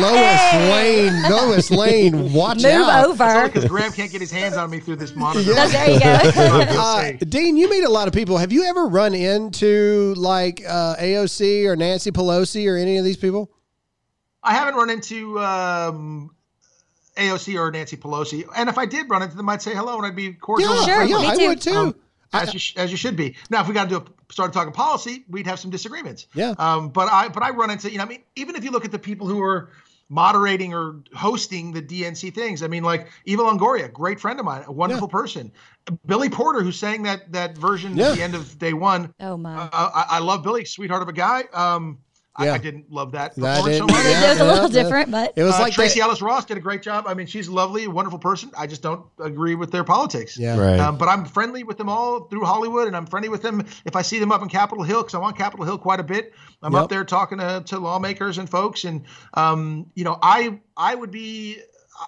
[0.01, 1.11] Lois hey!
[1.11, 3.09] Lane, Lois Lane, watch out.
[3.09, 3.49] Move over.
[3.49, 5.53] Because Graham can't get his hands on me through this monitor.
[5.53, 5.67] Yeah.
[5.67, 6.07] there you go.
[6.81, 8.39] uh, Dean, you meet a lot of people.
[8.39, 13.19] Have you ever run into like uh, AOC or Nancy Pelosi or any of these
[13.19, 13.51] people?
[14.43, 16.31] I haven't run into um,
[17.19, 18.45] AOC or Nancy Pelosi.
[18.57, 20.75] And if I did run into them, I'd say hello and I'd be cordial.
[20.75, 21.71] Yeah, sure, yeah, I would too.
[21.75, 21.95] Um,
[22.33, 23.37] as you as you should be.
[23.51, 26.27] Now, if we got to do a, start talking policy, we'd have some disagreements.
[26.35, 26.55] Yeah.
[26.59, 28.85] Um, but I but I run into you know I mean even if you look
[28.85, 29.71] at the people who are
[30.11, 34.65] moderating or hosting the DNC things, I mean like Eva Longoria, great friend of mine,
[34.67, 35.21] a wonderful yeah.
[35.21, 35.53] person.
[36.07, 38.11] Billy Porter, who sang that that version yeah.
[38.11, 39.15] at the end of day one.
[39.21, 39.57] Oh my!
[39.57, 41.45] Uh, I, I, love Billy, sweetheart of a guy.
[41.55, 41.99] Um,
[42.39, 43.35] I, I, didn't love that.
[43.37, 44.05] that so much.
[44.05, 46.45] Yeah, it was a little yeah, different, but it was uh, like Tracee Ellis Ross
[46.45, 47.05] did a great job.
[47.09, 48.51] I mean, she's lovely, wonderful person.
[48.57, 50.39] I just don't agree with their politics.
[50.39, 50.79] Yeah, right.
[50.79, 53.97] Um, but I'm friendly with them all through Hollywood, and I'm friendly with them if
[53.97, 56.33] I see them up in Capitol Hill because I'm on Capitol Hill quite a bit.
[56.63, 56.83] I'm yep.
[56.83, 61.11] up there talking to, to lawmakers and folks, and um, you know, I I would
[61.11, 61.59] be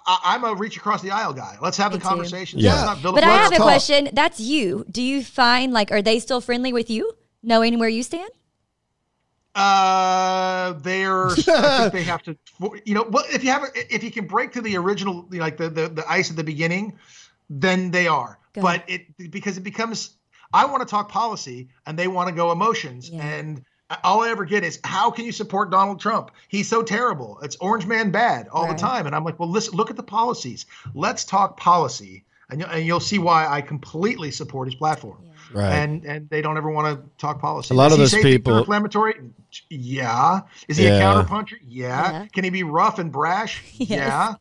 [0.05, 1.57] I, am a reach across the aisle guy.
[1.61, 2.59] Let's have Me the conversation.
[2.59, 2.95] Yeah.
[3.03, 3.65] but I have a talk.
[3.65, 4.09] question.
[4.13, 4.85] That's you.
[4.89, 7.13] Do you find like are they still friendly with you,
[7.43, 8.29] knowing where you stand?
[9.53, 11.27] Uh, they're.
[11.27, 12.37] I think they have to.
[12.85, 15.69] You know, well, if you have, if you can break to the original, like the
[15.69, 16.97] the, the ice at the beginning,
[17.49, 18.39] then they are.
[18.53, 19.05] Go but ahead.
[19.17, 20.15] it because it becomes.
[20.53, 23.25] I want to talk policy, and they want to go emotions, yeah.
[23.25, 23.63] and
[24.03, 26.31] all I ever get is how can you support Donald Trump?
[26.47, 27.39] He's so terrible.
[27.41, 28.77] It's orange man bad all right.
[28.77, 29.05] the time.
[29.05, 30.65] And I'm like, well, listen, look at the policies.
[30.93, 35.23] Let's talk policy, and, and you'll see why I completely support his platform.
[35.23, 35.30] Yeah.
[35.53, 35.71] Right.
[35.71, 37.73] And and they don't ever want to talk policy.
[37.73, 39.15] A lot Is of those people inflammatory.
[39.69, 40.41] Yeah.
[40.67, 40.97] Is he yeah.
[40.97, 41.57] a counterpuncher?
[41.67, 42.11] Yeah.
[42.11, 42.25] yeah.
[42.27, 43.61] Can he be rough and brash?
[43.73, 43.89] yes.
[43.89, 44.33] Yeah.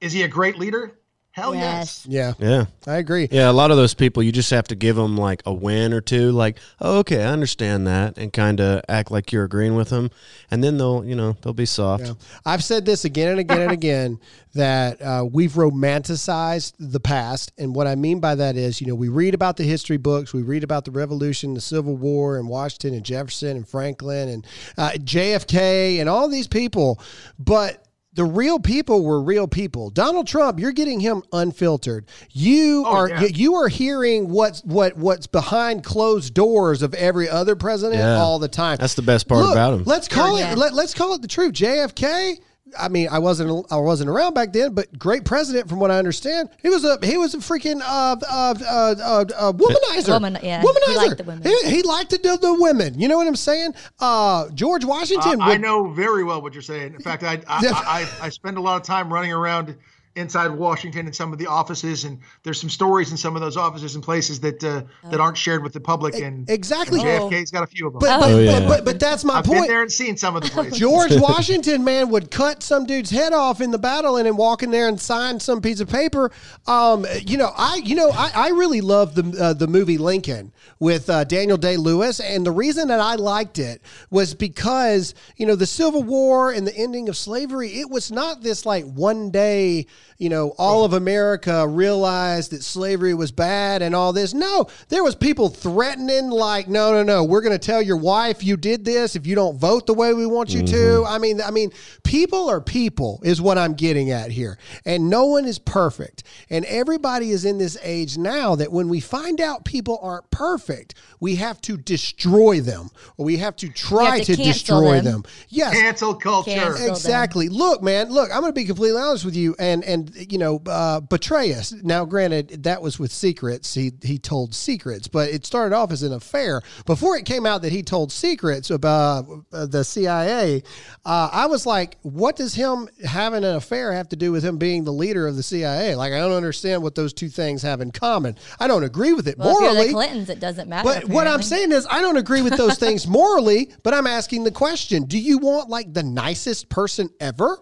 [0.00, 0.98] Is he a great leader?
[1.36, 2.06] Hell yes.
[2.08, 2.34] yes.
[2.38, 2.48] Yeah.
[2.48, 2.64] Yeah.
[2.86, 3.28] I agree.
[3.30, 3.50] Yeah.
[3.50, 6.00] A lot of those people, you just have to give them like a win or
[6.00, 9.90] two, like, oh, okay, I understand that, and kind of act like you're agreeing with
[9.90, 10.10] them.
[10.50, 12.06] And then they'll, you know, they'll be soft.
[12.06, 12.14] Yeah.
[12.46, 14.18] I've said this again and again and again
[14.54, 17.52] that uh, we've romanticized the past.
[17.58, 20.32] And what I mean by that is, you know, we read about the history books,
[20.32, 24.46] we read about the Revolution, the Civil War, and Washington and Jefferson and Franklin and
[24.78, 26.98] uh, JFK and all these people.
[27.38, 27.85] But
[28.16, 29.90] the real people were real people.
[29.90, 32.06] Donald Trump, you're getting him unfiltered.
[32.32, 33.24] You oh, are yeah.
[33.24, 38.16] you are hearing what's what what's behind closed doors of every other president yeah.
[38.16, 38.78] all the time.
[38.78, 39.84] That's the best part Look, about him.
[39.84, 40.52] Let's call yeah.
[40.52, 41.52] it let, let's call it the truth.
[41.52, 42.40] JFK
[42.78, 45.98] I mean, I wasn't I wasn't around back then, but great president from what I
[45.98, 46.48] understand.
[46.62, 50.08] He was a he was a freaking uh, uh, uh, uh, uh womanizer.
[50.08, 50.88] Woman, yeah, womanizer.
[50.88, 51.42] He liked the women.
[51.44, 52.98] He, he liked to do the women.
[52.98, 53.74] You know what I'm saying?
[54.00, 55.38] Uh, George Washington.
[55.38, 56.94] Would, I know very well what you're saying.
[56.94, 59.76] In fact, I I, I I spend a lot of time running around
[60.16, 63.56] inside Washington and some of the offices, and there's some stories in some of those
[63.56, 65.10] offices and places that uh, oh.
[65.10, 66.14] that aren't shared with the public.
[66.14, 68.00] And exactly, and JFK's got a few of them.
[68.00, 68.60] But, but, oh, yeah.
[68.60, 69.62] but, but, but, that's my I've point.
[69.62, 70.78] Been there and seen some of the places.
[70.78, 74.62] George Washington, man, would cut some dude's head off in the battle and then walk
[74.62, 76.32] in there and sign some piece of paper.
[76.66, 80.52] Um, you know, I you know I, I really love the uh, the movie Lincoln
[80.78, 85.46] with uh, Daniel Day Lewis, and the reason that I liked it was because you
[85.46, 87.68] know the Civil War and the ending of slavery.
[87.80, 89.86] It was not this like one day
[90.18, 94.32] you know, all of America realized that slavery was bad and all this.
[94.32, 98.42] No, there was people threatening like, no, no, no, we're going to tell your wife
[98.42, 100.74] you did this if you don't vote the way we want you mm-hmm.
[100.74, 101.04] to.
[101.06, 101.70] I mean, I mean,
[102.02, 104.58] people are people is what I'm getting at here.
[104.84, 106.22] And no one is perfect.
[106.48, 110.94] And everybody is in this age now that when we find out people aren't perfect,
[111.20, 115.04] we have to destroy them or we have to try have to, to destroy them.
[115.04, 115.24] them.
[115.48, 115.74] Yes.
[115.74, 116.50] Cancel culture.
[116.50, 117.48] Cancel exactly.
[117.48, 117.56] Them.
[117.56, 120.62] Look, man, look, I'm going to be completely honest with you and and you know,
[120.66, 121.82] uh, Petraeus.
[121.82, 123.74] Now, granted, that was with secrets.
[123.74, 126.62] He he told secrets, but it started off as an affair.
[126.84, 130.62] Before it came out that he told secrets about uh, the CIA,
[131.04, 134.58] uh, I was like, what does him having an affair have to do with him
[134.58, 135.94] being the leader of the CIA?
[135.94, 138.36] Like, I don't understand what those two things have in common.
[138.60, 139.88] I don't agree with it well, morally.
[139.88, 140.84] the Clintons, it doesn't matter.
[140.84, 141.14] But apparently.
[141.14, 143.72] what I'm saying is, I don't agree with those things morally.
[143.82, 147.58] But I'm asking the question: Do you want like the nicest person ever?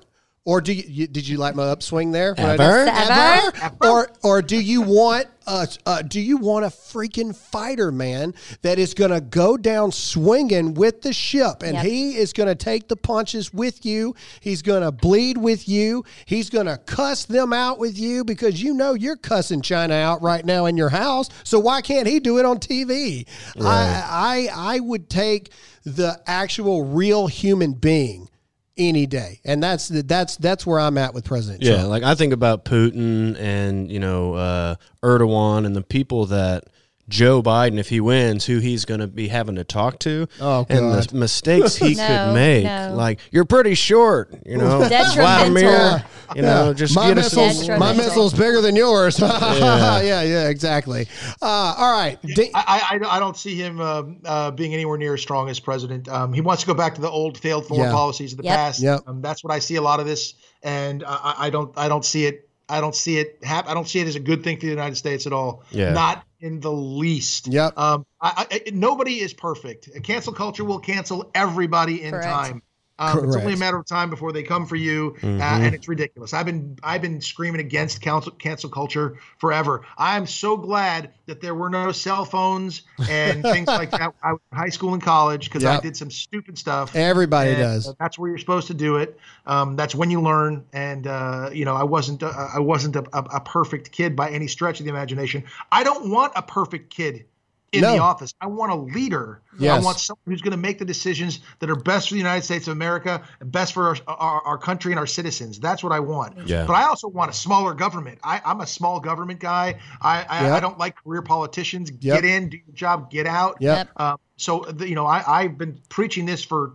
[0.47, 2.35] Or do you, you, did you like my upswing there?
[2.37, 2.63] Ever?
[2.63, 3.57] Ever?
[3.63, 3.77] Ever?
[3.81, 8.79] Or or do you want a uh, do you want a freaking fighter man that
[8.79, 11.87] is going to go down swinging with the ship and yep.
[11.87, 14.15] he is going to take the punches with you.
[14.41, 16.05] He's going to bleed with you.
[16.27, 20.21] He's going to cuss them out with you because you know you're cussing China out
[20.21, 21.31] right now in your house.
[21.45, 23.27] So why can't he do it on TV?
[23.57, 23.65] Right.
[23.67, 25.53] I I I would take
[25.85, 28.29] the actual real human being
[28.77, 31.63] any day, and that's that's that's where I'm at with President.
[31.63, 31.89] Yeah, Trump.
[31.89, 36.65] like I think about Putin and you know uh, Erdogan and the people that
[37.09, 40.65] Joe Biden, if he wins, who he's going to be having to talk to, oh,
[40.69, 42.65] and the mistakes he no, could make.
[42.65, 42.95] No.
[42.95, 44.79] Like you're pretty short, you know,
[45.15, 46.05] Vladimir.
[46.35, 46.73] You know, yeah.
[46.73, 49.21] just my get missiles, my missile's bigger than yours.
[49.21, 50.01] yeah.
[50.01, 51.07] yeah, yeah, exactly.
[51.43, 52.19] Uh, all right,
[52.55, 56.09] I, I, I don't see him uh, uh, being anywhere near as strong as president.
[56.09, 57.93] Um, he wants to go back to the old failed foreign yeah.
[57.93, 58.57] policies of the yep.
[58.57, 58.83] past.
[58.83, 59.01] Yep.
[59.07, 62.05] Um, that's what I see a lot of this, and I, I don't I don't
[62.05, 64.57] see it I don't see it hap- I don't see it as a good thing
[64.57, 65.65] for the United States at all.
[65.71, 65.93] Yeah.
[65.93, 67.49] Not in the least.
[67.49, 67.79] Yep.
[67.79, 69.89] Um, I, I, nobody is perfect.
[69.95, 72.27] A cancel culture will cancel everybody in Correct.
[72.27, 72.63] time.
[72.97, 75.41] Um, it's only a matter of time before they come for you, uh, mm-hmm.
[75.41, 76.33] uh, and it's ridiculous.
[76.33, 79.83] I've been I've been screaming against cancel, cancel culture forever.
[79.99, 84.15] I'm so glad that there were no cell phones and things like that.
[84.23, 85.79] I was in high school and college because yep.
[85.79, 86.95] I did some stupid stuff.
[86.95, 87.89] Everybody and, does.
[87.89, 89.19] Uh, that's where you're supposed to do it.
[89.45, 90.65] Um, that's when you learn.
[90.73, 94.31] And uh, you know, I wasn't uh, I wasn't a, a, a perfect kid by
[94.31, 95.43] any stretch of the imagination.
[95.73, 97.27] I don't want a perfect kid
[97.75, 97.93] in no.
[97.93, 98.35] the office.
[98.41, 99.43] I want a leader.
[99.59, 99.81] Yes.
[99.81, 102.43] I want someone who's going to make the decisions that are best for the United
[102.45, 105.59] States of America and best for our, our, our country and our citizens.
[105.61, 106.49] That's what I want.
[106.49, 106.65] Yeah.
[106.67, 108.19] But I also want a smaller government.
[108.23, 109.81] I, am a small government guy.
[110.01, 110.53] I, I, yep.
[110.55, 111.91] I, don't like career politicians.
[111.91, 112.01] Yep.
[112.01, 113.59] Get in, do your job, get out.
[113.61, 113.89] Yep.
[113.97, 116.75] Uh, so, you know, I, I've been preaching this for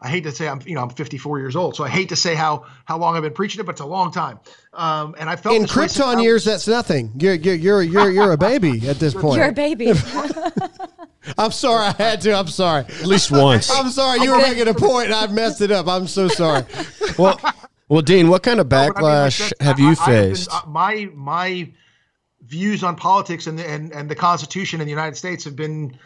[0.00, 2.16] I hate to say I'm you know I'm 54 years old, so I hate to
[2.16, 4.38] say how how long I've been preaching it, but it's a long time.
[4.72, 7.12] Um, and I felt in Krypton years, that's nothing.
[7.18, 9.38] You're you're you're you're, you're a baby at this point.
[9.38, 9.92] You're a baby.
[11.36, 12.34] I'm sorry, I had to.
[12.34, 12.84] I'm sorry.
[12.84, 13.70] At least once.
[13.70, 14.20] I'm sorry.
[14.20, 15.88] You were making a point, and I messed it up.
[15.88, 16.64] I'm so sorry.
[17.18, 17.40] well,
[17.88, 20.48] well, Dean, what kind of backlash I mean, have you faced?
[20.48, 21.72] Been, uh, my my
[22.42, 25.98] views on politics and the, and and the Constitution in the United States have been,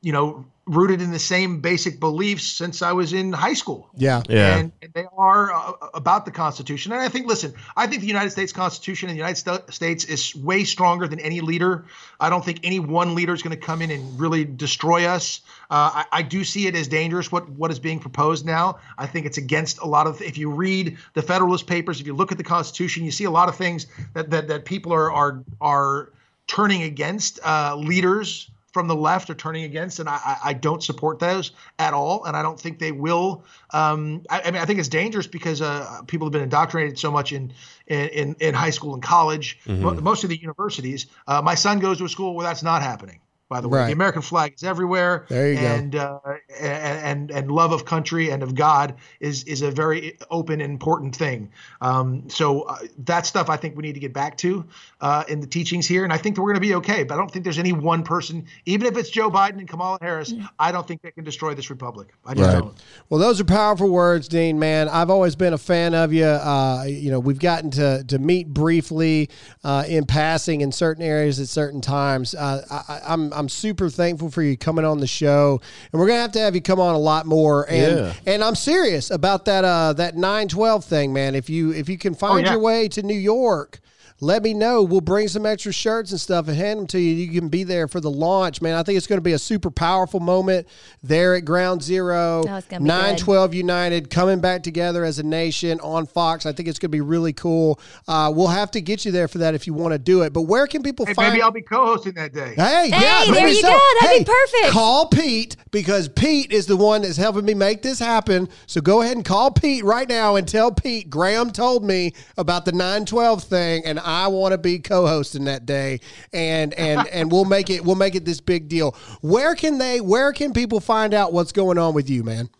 [0.00, 3.90] you know, rooted in the same basic beliefs since I was in high school.
[3.96, 4.22] Yeah.
[4.28, 4.56] Yeah.
[4.56, 6.92] And, and they are uh, about the Constitution.
[6.92, 10.04] And I think, listen, I think the United States Constitution in the United St- States
[10.04, 11.84] is way stronger than any leader.
[12.18, 15.42] I don't think any one leader is going to come in and really destroy us.
[15.70, 18.78] Uh, I, I, do see it as dangerous what, what is being proposed now.
[18.96, 22.14] I think it's against a lot of, if you read the Federalist Papers, if you
[22.14, 25.10] look at the Constitution, you see a lot of things that, that, that people are,
[25.10, 26.12] are, are
[26.46, 31.20] turning against uh, leaders from the left are turning against, and I, I don't support
[31.20, 33.44] those at all, and I don't think they will.
[33.70, 37.10] Um, I, I, mean, I think it's dangerous because uh, people have been indoctrinated so
[37.10, 37.52] much in
[37.86, 40.02] in in, high school and college, mm-hmm.
[40.02, 41.06] most of the universities.
[41.28, 43.80] Uh, my son goes to a school where that's not happening by the way.
[43.80, 43.86] Right.
[43.86, 45.26] The American flag is everywhere.
[45.28, 46.20] There you and, go.
[46.24, 50.60] Uh, and, and and love of country and of God is is a very open
[50.60, 51.50] and important thing.
[51.80, 54.64] Um, so uh, that stuff I think we need to get back to
[55.00, 57.04] uh, in the teachings here, and I think that we're going to be okay.
[57.04, 59.98] But I don't think there's any one person, even if it's Joe Biden and Kamala
[60.00, 62.14] Harris, I don't think they can destroy this republic.
[62.24, 62.60] I just right.
[62.60, 62.82] don't.
[63.10, 64.58] Well, those are powerful words, Dean.
[64.58, 66.24] Man, I've always been a fan of you.
[66.24, 69.28] Uh, you know, we've gotten to to meet briefly
[69.62, 72.34] uh, in passing in certain areas at certain times.
[72.34, 75.60] Uh, I, I'm I'm super thankful for you coming on the show,
[75.92, 77.68] and we're gonna have to have you come on a lot more.
[77.68, 78.14] And yeah.
[78.26, 81.34] and I'm serious about that uh that nine twelve thing, man.
[81.34, 82.52] If you if you can find oh, yeah.
[82.52, 83.80] your way to New York
[84.20, 84.82] let me know.
[84.82, 87.14] We'll bring some extra shirts and stuff and hand them to you.
[87.14, 88.74] You can be there for the launch, man.
[88.74, 90.68] I think it's going to be a super powerful moment
[91.02, 92.44] there at Ground Zero.
[92.48, 96.46] Oh, 912 United coming back together as a nation on Fox.
[96.46, 97.80] I think it's going to be really cool.
[98.06, 100.32] Uh, we'll have to get you there for that if you want to do it.
[100.32, 101.32] But where can people hey, find?
[101.32, 102.54] Maybe I'll be co-hosting that day.
[102.56, 103.68] Hey, hey yeah, there you so.
[103.68, 103.80] go.
[104.00, 104.72] That'd hey, be perfect.
[104.72, 108.48] Call Pete because Pete is the one that's helping me make this happen.
[108.66, 112.64] So go ahead and call Pete right now and tell Pete Graham told me about
[112.64, 116.00] the 912 thing, and I want to be co-hosting that day,
[116.32, 118.96] and and and we'll make it we'll make it this big deal.
[119.20, 120.00] Where can they?
[120.00, 122.50] Where can people find out what's going on with you, man?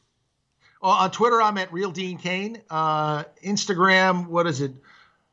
[0.83, 2.61] Well, on Twitter, I'm at Real Dean Cain.
[2.69, 4.73] Uh, Instagram, what is it?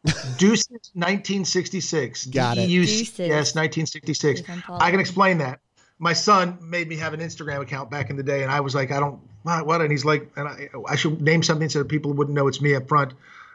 [0.37, 2.27] Deuces 1966.
[2.27, 2.67] Got it.
[2.67, 3.19] Deuces.
[3.19, 4.41] Yes, 1966.
[4.69, 5.59] I can explain that.
[5.99, 8.73] My son made me have an Instagram account back in the day, and I was
[8.73, 11.89] like, I don't what, and he's like, and I, I should name something so that
[11.89, 13.13] people wouldn't know it's me up front.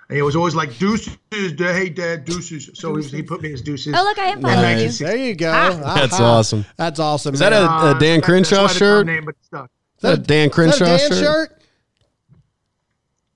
[0.09, 2.71] And he was always like deuces, hey dad, deuces.
[2.75, 3.93] So he, he put me as deuces.
[3.97, 4.99] Oh look, I am following nice.
[5.01, 5.51] There you go.
[5.53, 5.95] Ah.
[5.95, 6.65] That's awesome.
[6.77, 7.35] That's awesome.
[7.35, 9.07] Is that a, a Dan Crenshaw shirt?
[9.07, 11.19] Name, but Is that a Dan Crenshaw Dan shirt?
[11.19, 11.63] shirt?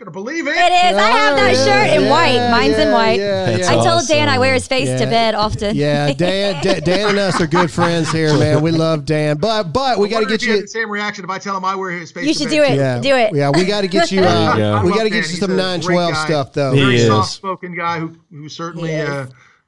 [0.00, 0.52] Gonna believe it.
[0.56, 0.96] It is.
[0.96, 2.50] I have that yeah, shirt in white.
[2.50, 3.20] Mine's in white.
[3.20, 4.16] Yeah, I told awesome.
[4.16, 5.76] Dan I wear his face to bed often.
[5.76, 8.62] Yeah, Dan, Dan, Dan and us are good friends here, man.
[8.62, 11.38] We love Dan, but but we got to get you the same reaction if I
[11.38, 12.26] tell him I wear his face.
[12.26, 12.76] You should do it.
[12.76, 13.34] Yeah, do it.
[13.34, 14.20] Yeah, we got to get you.
[14.30, 16.72] Uh, we got to get you some nine twelve stuff though.
[16.72, 18.92] He Very soft spoken guy who who certainly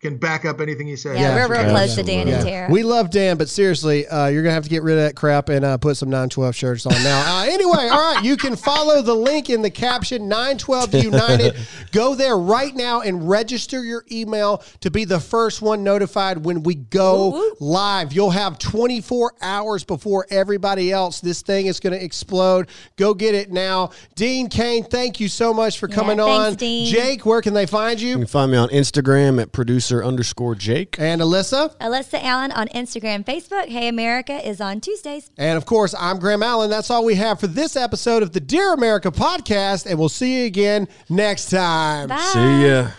[0.03, 1.17] can back up anything he says.
[1.17, 2.35] Yeah, yeah we're real close to Dan yeah.
[2.35, 2.71] and Tara.
[2.71, 5.49] We love Dan, but seriously, uh, you're gonna have to get rid of that crap
[5.49, 7.39] and uh, put some 912 shirts on now.
[7.39, 11.57] Uh, anyway, all right, you can follow the link in the caption 912 United.
[11.93, 16.65] Go there right now and register your email to be the first one notified when
[16.65, 18.13] we go live.
[18.13, 21.21] You'll have 24 hours before everybody else.
[21.21, 22.69] This thing is going to explode.
[22.97, 23.91] Go get it now.
[24.15, 26.55] Dean Cain, thank you so much for coming yeah, thanks, on.
[26.55, 26.87] Dean.
[26.87, 28.09] Jake, where can they find you?
[28.09, 30.97] You can find me on Instagram at producer underscore Jake.
[30.99, 31.77] And Alyssa?
[31.79, 33.67] Alyssa Allen on Instagram, Facebook.
[33.67, 35.31] Hey America is on Tuesdays.
[35.37, 36.71] And of course, I'm Graham Allen.
[36.71, 39.87] That's all we have for this episode of the Dear America podcast.
[39.87, 42.09] And we'll see you again next time.
[42.09, 42.31] Bye.
[42.33, 42.91] See ya.